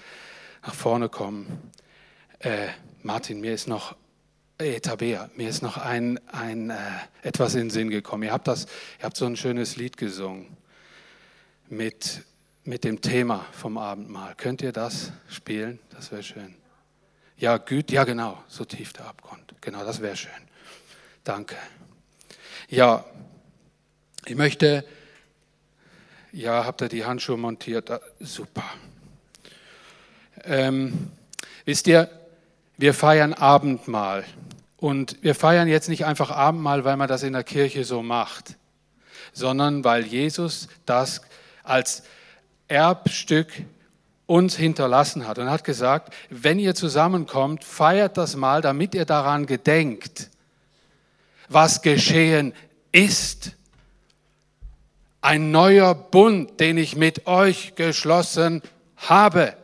[0.63, 1.71] nach vorne kommen.
[2.39, 2.69] Äh,
[3.03, 3.97] Martin, mir ist noch,
[4.59, 6.77] äh, Tabea, mir ist noch ein, ein, äh,
[7.23, 8.25] etwas in den Sinn gekommen.
[8.25, 8.67] Ihr habt, das,
[8.99, 10.47] ihr habt so ein schönes Lied gesungen
[11.69, 12.23] mit,
[12.65, 14.35] mit dem Thema vom Abendmahl.
[14.37, 15.79] Könnt ihr das spielen?
[15.91, 16.60] Das wäre schön.
[17.41, 19.55] Ja, gut, ja genau, so tief der Abgrund.
[19.63, 20.31] Genau, das wäre schön.
[21.25, 21.57] Danke.
[22.69, 23.03] Ja,
[24.27, 24.85] ich möchte,
[26.33, 27.91] ja, habt ihr die Handschuhe montiert?
[27.91, 28.65] Ah, super.
[30.45, 31.13] Ähm,
[31.65, 32.11] wisst ihr,
[32.77, 34.27] wir feiern Abendmahl.
[34.77, 38.57] Und wir feiern jetzt nicht einfach Abendmahl, weil man das in der Kirche so macht,
[39.33, 41.23] sondern weil Jesus das
[41.63, 42.03] als
[42.69, 43.51] Erbstück
[44.31, 49.45] uns hinterlassen hat und hat gesagt, wenn ihr zusammenkommt, feiert das mal, damit ihr daran
[49.45, 50.31] gedenkt,
[51.49, 52.55] was geschehen
[52.93, 53.57] ist.
[55.21, 58.63] Ein neuer Bund, den ich mit euch geschlossen
[58.99, 59.55] habe.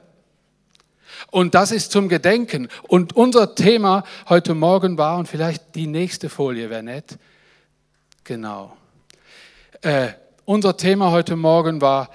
[1.30, 2.66] Und das ist zum Gedenken.
[2.88, 7.18] Und unser Thema heute Morgen war, und vielleicht die nächste Folie wäre nett,
[8.24, 8.76] genau.
[9.82, 10.08] Äh,
[10.44, 12.10] unser Thema heute Morgen war,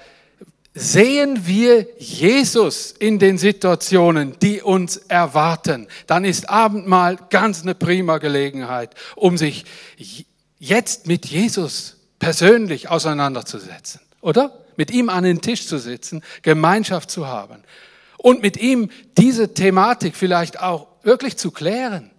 [0.74, 8.16] Sehen wir Jesus in den Situationen, die uns erwarten, dann ist Abendmahl ganz eine prima
[8.16, 9.66] Gelegenheit, um sich
[10.58, 14.58] jetzt mit Jesus persönlich auseinanderzusetzen, oder?
[14.76, 17.62] Mit ihm an den Tisch zu sitzen, Gemeinschaft zu haben
[18.16, 22.10] und mit ihm diese Thematik vielleicht auch wirklich zu klären.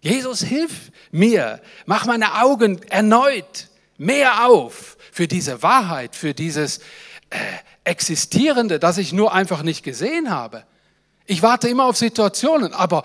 [0.00, 3.68] Jesus, hilf mir, mach meine Augen erneut
[3.98, 6.78] mehr auf für diese Wahrheit, für dieses
[7.30, 7.36] äh,
[7.88, 10.64] Existierende, das ich nur einfach nicht gesehen habe.
[11.24, 13.02] Ich warte immer auf Situationen, aber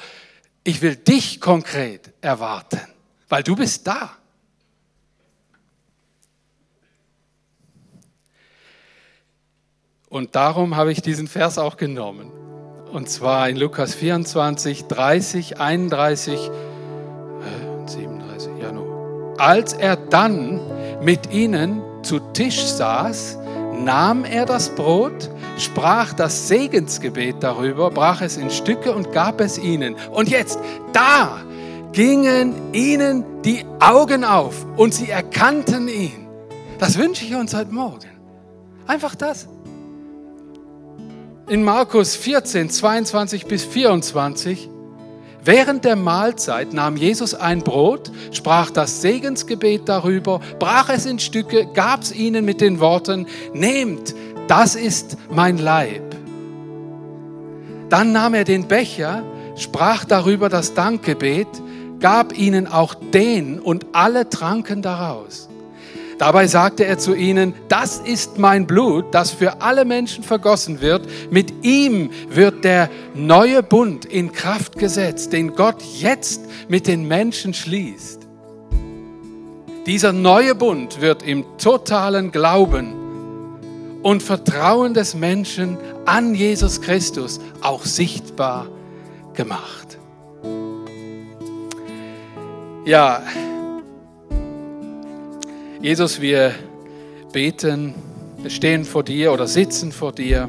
[0.65, 2.81] ich will dich konkret erwarten,
[3.29, 4.11] weil du bist da.
[10.09, 12.29] Und darum habe ich diesen Vers auch genommen.
[12.91, 19.35] Und zwar in Lukas 24, 30, 31, äh, 37, ja nur.
[19.39, 20.61] Als er dann
[21.01, 23.39] mit ihnen zu Tisch saß,
[23.79, 29.57] nahm er das Brot, sprach das Segensgebet darüber, brach es in Stücke und gab es
[29.57, 29.95] ihnen.
[30.11, 30.59] Und jetzt,
[30.91, 31.41] da
[31.91, 36.27] gingen ihnen die Augen auf und sie erkannten ihn.
[36.79, 38.09] Das wünsche ich uns heute Morgen.
[38.87, 39.47] Einfach das.
[41.47, 44.69] In Markus 14, 22 bis 24
[45.45, 51.67] Während der Mahlzeit nahm Jesus ein Brot, sprach das Segensgebet darüber, brach es in Stücke,
[51.73, 54.15] gab es ihnen mit den Worten, nehmt,
[54.47, 56.15] das ist mein Leib.
[57.89, 59.23] Dann nahm er den Becher,
[59.57, 61.47] sprach darüber das Dankgebet,
[61.99, 65.49] gab ihnen auch den und alle tranken daraus.
[66.23, 71.05] Dabei sagte er zu ihnen, das ist mein Blut, das für alle Menschen vergossen wird.
[71.31, 77.53] Mit ihm wird der neue Bund in Kraft gesetzt, den Gott jetzt mit den Menschen
[77.53, 78.21] schließt.
[79.85, 82.93] Dieser neue Bund wird im totalen Glauben
[84.01, 88.67] und Vertrauen des Menschen an Jesus Christus auch sichtbar
[89.33, 89.97] gemacht.
[92.85, 93.21] Ja,
[95.83, 96.55] Jesus, wir
[97.33, 97.93] beten,
[98.47, 100.47] stehen vor dir oder sitzen vor dir.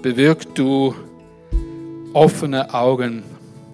[0.00, 0.94] Bewirk du
[2.14, 3.22] offene Augen,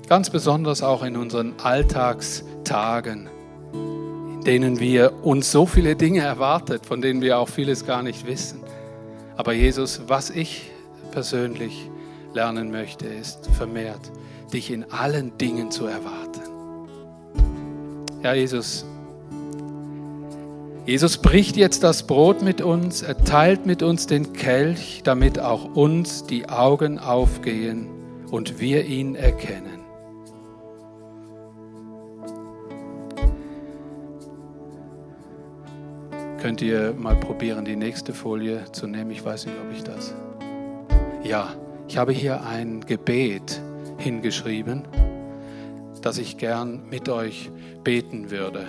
[0.08, 3.28] ganz besonders auch in unseren Alltagstagen,
[3.74, 8.26] in denen wir uns so viele Dinge erwartet, von denen wir auch vieles gar nicht
[8.26, 8.58] wissen.
[9.36, 10.68] Aber Jesus, was ich
[11.12, 11.88] persönlich
[12.34, 14.10] lernen möchte, ist vermehrt,
[14.52, 16.59] dich in allen Dingen zu erwarten.
[18.22, 18.84] Ja, Jesus,
[20.84, 25.74] Jesus bricht jetzt das Brot mit uns, er teilt mit uns den Kelch, damit auch
[25.74, 27.88] uns die Augen aufgehen
[28.30, 29.80] und wir ihn erkennen.
[36.42, 39.10] Könnt ihr mal probieren, die nächste Folie zu nehmen?
[39.10, 40.14] Ich weiß nicht, ob ich das.
[41.22, 41.54] Ja,
[41.88, 43.60] ich habe hier ein Gebet
[43.98, 44.82] hingeschrieben,
[46.02, 47.50] das ich gern mit euch
[47.84, 48.66] beten würde.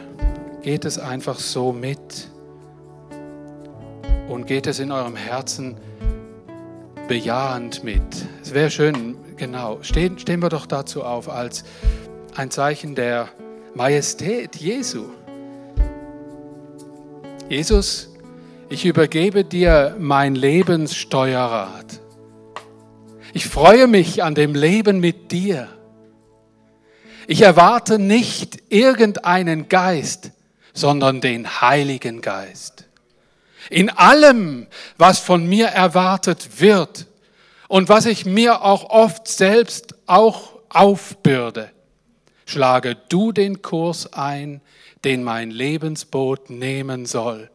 [0.61, 2.29] Geht es einfach so mit
[4.27, 5.77] und geht es in eurem Herzen
[7.07, 8.01] bejahend mit.
[8.41, 11.63] Es wäre schön, genau, stehen, stehen wir doch dazu auf als
[12.35, 13.29] ein Zeichen der
[13.73, 15.05] Majestät Jesu.
[17.49, 18.13] Jesus,
[18.69, 21.99] ich übergebe dir mein Lebenssteuerrad.
[23.33, 25.67] Ich freue mich an dem Leben mit dir.
[27.31, 30.31] Ich erwarte nicht irgendeinen Geist,
[30.73, 32.89] sondern den Heiligen Geist.
[33.69, 34.67] In allem,
[34.97, 37.07] was von mir erwartet wird
[37.69, 41.71] und was ich mir auch oft selbst auch aufbürde,
[42.45, 44.59] schlage du den Kurs ein,
[45.05, 47.49] den mein Lebensboot nehmen soll.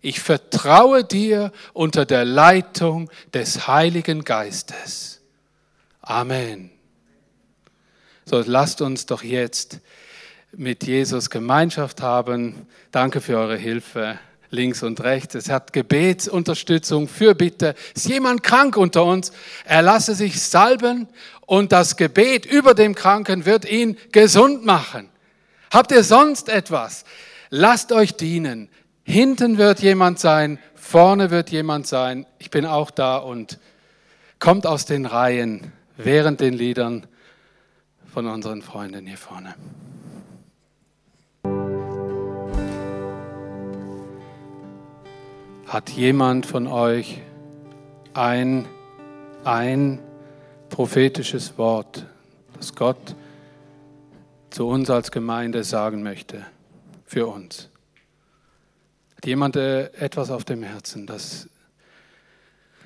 [0.00, 5.20] Ich vertraue dir unter der Leitung des Heiligen Geistes.
[6.00, 6.73] Amen.
[8.26, 9.80] So lasst uns doch jetzt
[10.52, 12.66] mit Jesus Gemeinschaft haben.
[12.90, 14.18] Danke für eure Hilfe
[14.50, 15.34] links und rechts.
[15.34, 17.74] Es hat Gebetsunterstützung, Fürbitte.
[17.94, 19.32] Ist jemand krank unter uns?
[19.64, 21.08] Er lasse sich salben
[21.42, 25.10] und das Gebet über dem Kranken wird ihn gesund machen.
[25.70, 27.04] Habt ihr sonst etwas?
[27.50, 28.70] Lasst euch dienen.
[29.02, 32.24] Hinten wird jemand sein, vorne wird jemand sein.
[32.38, 33.58] Ich bin auch da und
[34.38, 37.06] kommt aus den Reihen während den Liedern
[38.14, 39.56] von unseren Freunden hier vorne.
[45.66, 47.20] Hat jemand von euch
[48.12, 48.66] ein,
[49.42, 49.98] ein
[50.70, 52.06] prophetisches Wort,
[52.56, 53.16] das Gott
[54.50, 56.46] zu uns als Gemeinde sagen möchte,
[57.06, 57.68] für uns?
[59.24, 61.48] jemand äh, etwas auf dem Herzen, dass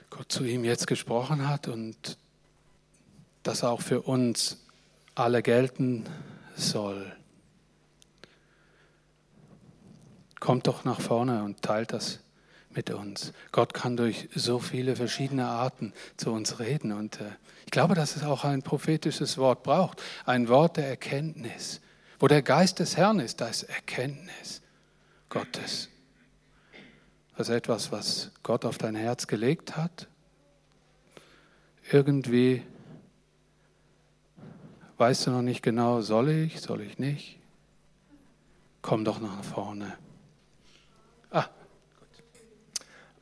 [0.09, 2.17] Gott zu ihm jetzt gesprochen hat und
[3.43, 4.59] das auch für uns
[5.19, 6.05] alle gelten
[6.55, 7.13] soll.
[10.41, 12.21] Kommt doch nach vorne und teilt das
[12.71, 13.33] mit uns.
[13.51, 17.31] Gott kann durch so viele verschiedene Arten zu uns reden und äh,
[17.65, 21.81] ich glaube, dass es auch ein prophetisches Wort braucht, ein Wort der Erkenntnis.
[22.19, 24.63] Wo der Geist des Herrn ist, da ist Erkenntnis
[25.29, 25.89] Gottes.
[27.37, 30.09] Ist etwas, was Gott auf dein Herz gelegt hat.
[31.91, 32.63] Irgendwie
[34.99, 37.39] weißt du noch nicht genau, soll ich, soll ich nicht?
[38.83, 39.97] Komm doch nach vorne.
[41.31, 41.47] Ah,
[41.99, 42.25] gut.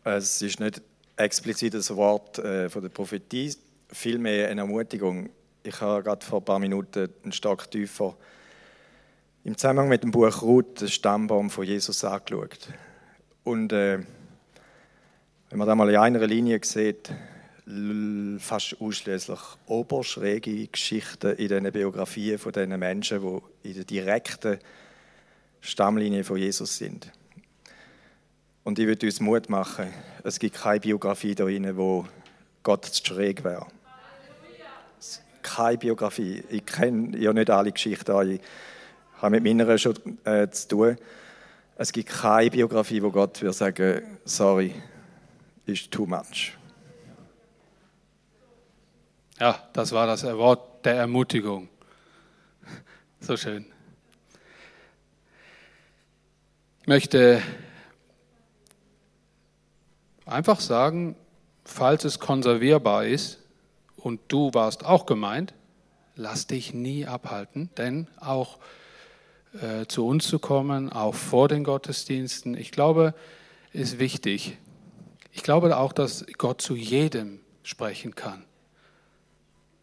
[0.04, 0.82] Es ist nicht
[1.16, 3.54] explizit das Wort äh, von der Prophetie,
[3.88, 5.30] vielmehr eine Ermutigung.
[5.62, 8.16] Ich habe gerade vor ein paar Minuten einen Stock tiefer
[9.44, 12.68] im Zusammenhang mit dem Buch Ruth den Stammbaum von Jesus angeschaut.
[13.44, 14.00] Und äh,
[15.50, 17.12] wenn man da mal in einer Linie sieht,
[18.38, 24.58] fast ausschließlich oberschräge Geschichten in den Biografien von diesen Menschen, die in der direkten
[25.60, 27.10] Stammlinie von Jesus sind.
[28.62, 29.92] Und ich würde uns Mut machen,
[30.22, 32.06] es gibt keine Biografie da drin, wo
[32.62, 33.66] Gott zu schräg wäre.
[35.42, 36.42] Keine Biografie.
[36.50, 38.40] Ich kenne ja nicht alle Geschichten, ich
[39.18, 40.96] habe mit meiner schon äh, zu tun.
[41.76, 44.74] Es gibt keine Biografie, wo Gott würde sagen, sorry,
[45.66, 46.56] ist too much.
[49.38, 51.68] Ja, das war das Wort der Ermutigung.
[53.20, 53.66] So schön.
[56.80, 57.42] Ich möchte
[60.24, 61.16] einfach sagen,
[61.64, 63.40] falls es konservierbar ist
[63.96, 65.52] und du warst auch gemeint,
[66.14, 68.58] lass dich nie abhalten, denn auch
[69.60, 72.56] äh, zu uns zu kommen, auch vor den Gottesdiensten.
[72.56, 73.14] Ich glaube,
[73.72, 74.56] ist wichtig.
[75.32, 78.44] Ich glaube auch, dass Gott zu jedem sprechen kann.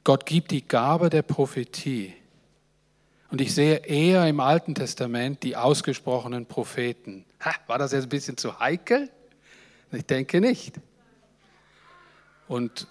[0.03, 2.13] Gott gibt die Gabe der Prophetie.
[3.31, 7.25] Und ich sehe eher im Alten Testament die ausgesprochenen Propheten.
[7.43, 9.09] Ha, war das jetzt ein bisschen zu heikel?
[9.91, 10.79] Ich denke nicht.
[12.47, 12.87] Und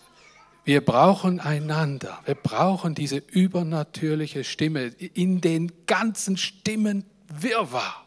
[0.64, 2.20] Wir brauchen einander.
[2.24, 8.06] Wir brauchen diese übernatürliche Stimme in den ganzen Stimmen Wirrwarr,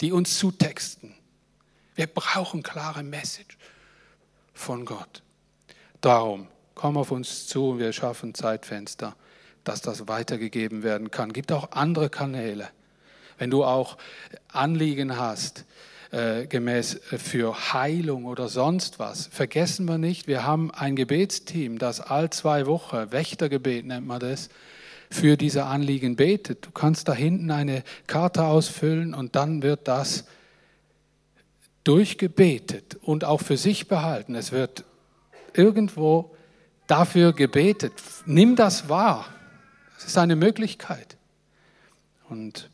[0.00, 1.14] die uns zutexten.
[1.94, 3.56] Wir brauchen klare Message
[4.52, 5.22] von Gott.
[6.00, 9.16] Darum, komm auf uns zu und wir schaffen Zeitfenster,
[9.64, 11.32] dass das weitergegeben werden kann.
[11.32, 12.68] Gibt auch andere Kanäle.
[13.38, 13.96] Wenn du auch
[14.52, 15.64] Anliegen hast,
[16.12, 19.26] äh, gemäß äh, für Heilung oder sonst was.
[19.26, 24.48] Vergessen wir nicht, wir haben ein Gebetsteam, das all zwei Wochen, Wächtergebet nennt man das,
[25.10, 26.64] für diese Anliegen betet.
[26.64, 30.26] Du kannst da hinten eine Karte ausfüllen und dann wird das
[31.84, 34.34] durchgebetet und auch für sich behalten.
[34.34, 34.84] Es wird
[35.54, 36.35] irgendwo
[36.86, 37.92] dafür gebetet.
[38.26, 39.26] Nimm das wahr.
[39.98, 41.16] Es ist eine Möglichkeit.
[42.28, 42.70] Und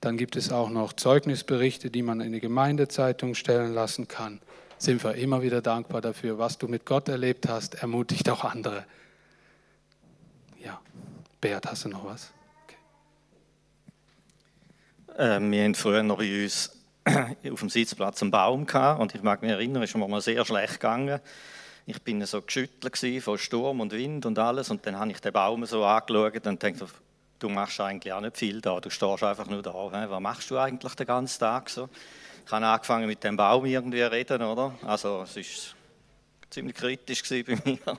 [0.00, 4.40] dann gibt es auch noch Zeugnisberichte, die man in die Gemeindezeitung stellen lassen kann.
[4.78, 6.38] Sind wir immer wieder dankbar dafür.
[6.38, 8.86] Was du mit Gott erlebt hast, ermutigt auch andere.
[10.64, 10.80] Ja,
[11.40, 12.32] Bert, hast du noch was?
[12.64, 12.76] Okay.
[15.18, 16.70] Äh, wir haben früher noch bei uns
[17.04, 20.22] auf dem Sitzplatz einen Baum gehabt und ich mag mich erinnern, es ist mir mal
[20.22, 21.20] sehr schlecht gegangen.
[21.90, 25.32] Ich bin so geschüttelt von Sturm und Wind und alles und dann habe ich den
[25.32, 26.86] Baum so angeschaut und dachte,
[27.40, 29.74] du machst eigentlich auch nicht viel da, du stehst einfach nur da.
[29.74, 31.88] Was machst du eigentlich den ganzen Tag so?
[32.46, 34.72] Ich habe angefangen mit dem Baum irgendwie reden, oder?
[34.86, 35.44] Also es war
[36.48, 37.78] ziemlich kritisch bei mir.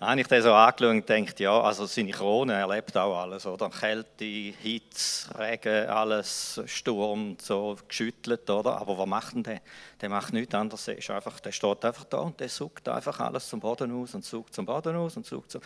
[0.00, 3.70] Habe ich den so angeschaut und gedacht, ja, also seine Krone erlebt auch alles, oder?
[3.70, 8.76] Kälte, Hitze, Regen, alles, Sturm, so geschüttelt, oder?
[8.78, 9.60] Aber was macht denn der?
[10.00, 10.84] Der macht nichts anderes.
[10.84, 14.14] Der, ist einfach, der steht einfach da und der sucht einfach alles zum Boden aus
[14.14, 15.60] und sucht zum Boden aus und sucht zum...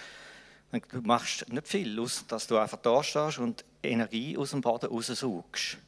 [0.70, 4.86] Du machst nicht viel, aus, dass du einfach da stehst und Energie aus dem Boden
[4.86, 5.78] raussuchst.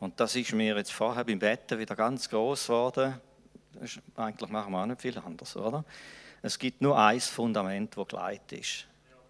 [0.00, 3.20] Und das ist mir jetzt vorher beim Betten wieder ganz groß geworden.
[4.16, 5.84] eigentlich machen wir auch nicht viel anders, oder?
[6.42, 8.86] Es gibt nur ein Fundament, das geleitet ist.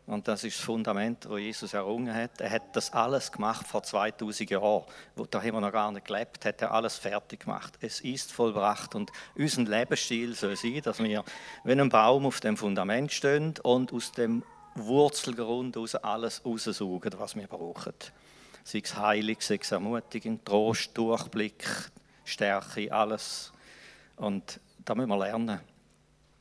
[0.09, 2.41] Und das ist das Fundament, das Jesus errungen hat.
[2.41, 4.85] Er hat das alles gemacht vor 2000 Jahren.
[5.31, 7.75] Da haben wir noch gar nicht gelebt, hat er alles fertig gemacht.
[7.81, 8.95] Es ist vollbracht.
[8.95, 11.23] Und unser Lebensstil soll sein, dass wir,
[11.63, 14.43] wenn ein Baum auf dem Fundament steht und aus dem
[14.77, 17.93] Wurzelgrund aus alles raussaugen, was wir brauchen.
[18.65, 21.67] Sei es Heilig, sei es Ermutigung, Trost, Durchblick,
[22.25, 23.53] Stärke, alles.
[24.17, 25.61] Und da müssen wir lernen.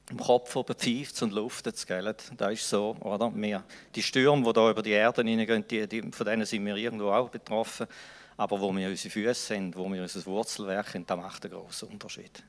[0.10, 2.16] Im Kopf oben pfeift und luftet gell?
[2.38, 3.32] Das ist so, oder?
[3.36, 6.76] Wir, die Stürme, die da über die Erde hineingehen, die, die, von denen sind wir
[6.76, 7.88] irgendwo auch betroffen.
[8.38, 11.90] Aber wo wir unsere Füße sind, wo wir unser Wurzelwerk sind, das macht einen großen
[11.90, 12.44] Unterschied.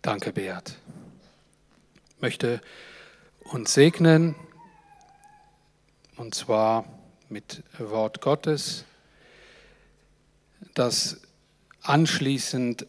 [0.00, 0.76] Danke, Beat
[2.24, 2.62] möchte
[3.52, 4.34] uns segnen,
[6.16, 6.86] und zwar
[7.28, 8.86] mit Wort Gottes,
[10.72, 11.20] das
[11.82, 12.86] anschließend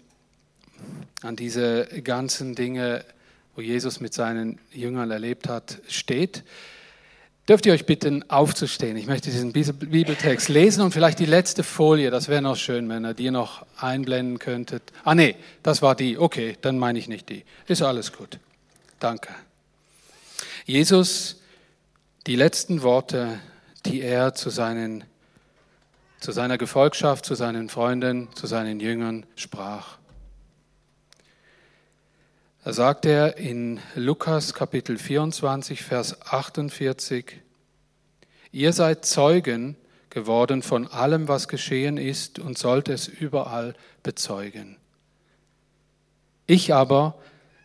[1.22, 3.06] an diese ganzen Dinge,
[3.56, 6.44] wo Jesus mit seinen Jüngern erlebt hat, steht.
[7.48, 8.98] Dürft ihr euch bitten, aufzustehen?
[8.98, 13.06] Ich möchte diesen Bibeltext lesen und vielleicht die letzte Folie, das wäre noch schön, wenn
[13.06, 14.82] ihr die noch einblenden könntet.
[15.04, 16.18] Ah nee, das war die.
[16.18, 17.44] Okay, dann meine ich nicht die.
[17.68, 18.40] Ist alles gut.
[19.00, 19.30] Danke.
[20.66, 21.40] Jesus,
[22.26, 23.40] die letzten Worte,
[23.86, 25.04] die er zu, seinen,
[26.20, 30.00] zu seiner Gefolgschaft, zu seinen Freunden, zu seinen Jüngern sprach.
[32.66, 37.40] Da sagt er in Lukas Kapitel 24, Vers 48,
[38.52, 39.76] Ihr seid Zeugen
[40.10, 44.78] geworden von allem, was geschehen ist und sollt es überall bezeugen.
[46.48, 47.20] Ich aber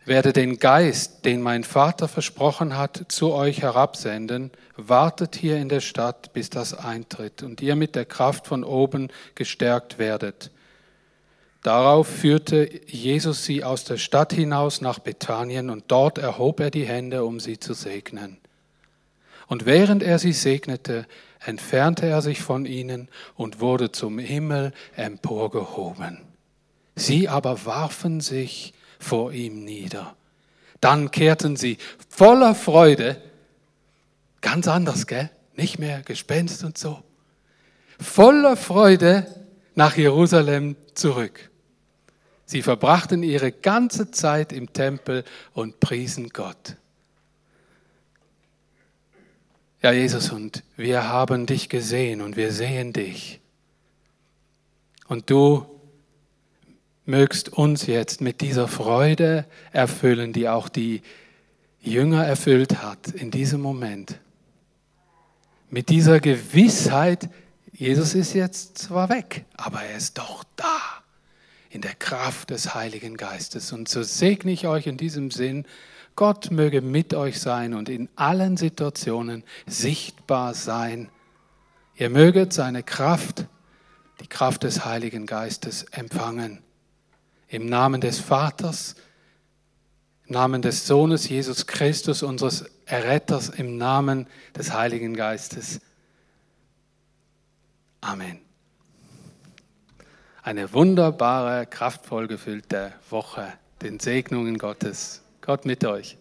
[0.05, 4.51] werde den Geist, den mein Vater versprochen hat, zu euch herabsenden.
[4.77, 9.09] Wartet hier in der Stadt, bis das eintritt und ihr mit der Kraft von oben
[9.33, 10.51] gestärkt werdet.
[11.63, 16.87] Darauf führte Jesus sie aus der Stadt hinaus nach Bethanien und dort erhob er die
[16.87, 18.37] Hände, um sie zu segnen.
[19.47, 21.05] Und während er sie segnete,
[21.45, 26.21] entfernte er sich von ihnen und wurde zum Himmel emporgehoben.
[26.95, 30.15] Sie aber warfen sich vor ihm nieder.
[30.79, 31.77] Dann kehrten sie
[32.09, 33.21] voller Freude,
[34.41, 35.29] ganz anders, gell?
[35.55, 37.03] Nicht mehr Gespenst und so.
[37.99, 39.27] Voller Freude
[39.75, 41.50] nach Jerusalem zurück.
[42.51, 45.23] Sie verbrachten ihre ganze Zeit im Tempel
[45.53, 46.75] und priesen Gott.
[49.81, 53.39] Ja, Jesus, und wir haben dich gesehen und wir sehen dich.
[55.07, 55.65] Und du
[57.05, 61.03] mögst uns jetzt mit dieser Freude erfüllen, die auch die
[61.79, 64.19] Jünger erfüllt hat in diesem Moment.
[65.69, 67.29] Mit dieser Gewissheit,
[67.71, 71.00] Jesus ist jetzt zwar weg, aber er ist doch da.
[71.71, 73.71] In der Kraft des Heiligen Geistes.
[73.71, 75.65] Und so segne ich euch in diesem Sinn,
[76.15, 81.09] Gott möge mit euch sein und in allen Situationen sichtbar sein.
[81.95, 83.45] Ihr möget seine Kraft,
[84.19, 86.61] die Kraft des Heiligen Geistes empfangen.
[87.47, 88.95] Im Namen des Vaters,
[90.27, 95.79] im Namen des Sohnes Jesus Christus, unseres Erretters, im Namen des Heiligen Geistes.
[98.01, 98.50] Amen.
[100.43, 105.21] Eine wunderbare, kraftvoll gefüllte Woche, den Segnungen Gottes.
[105.41, 106.17] Gott mit euch.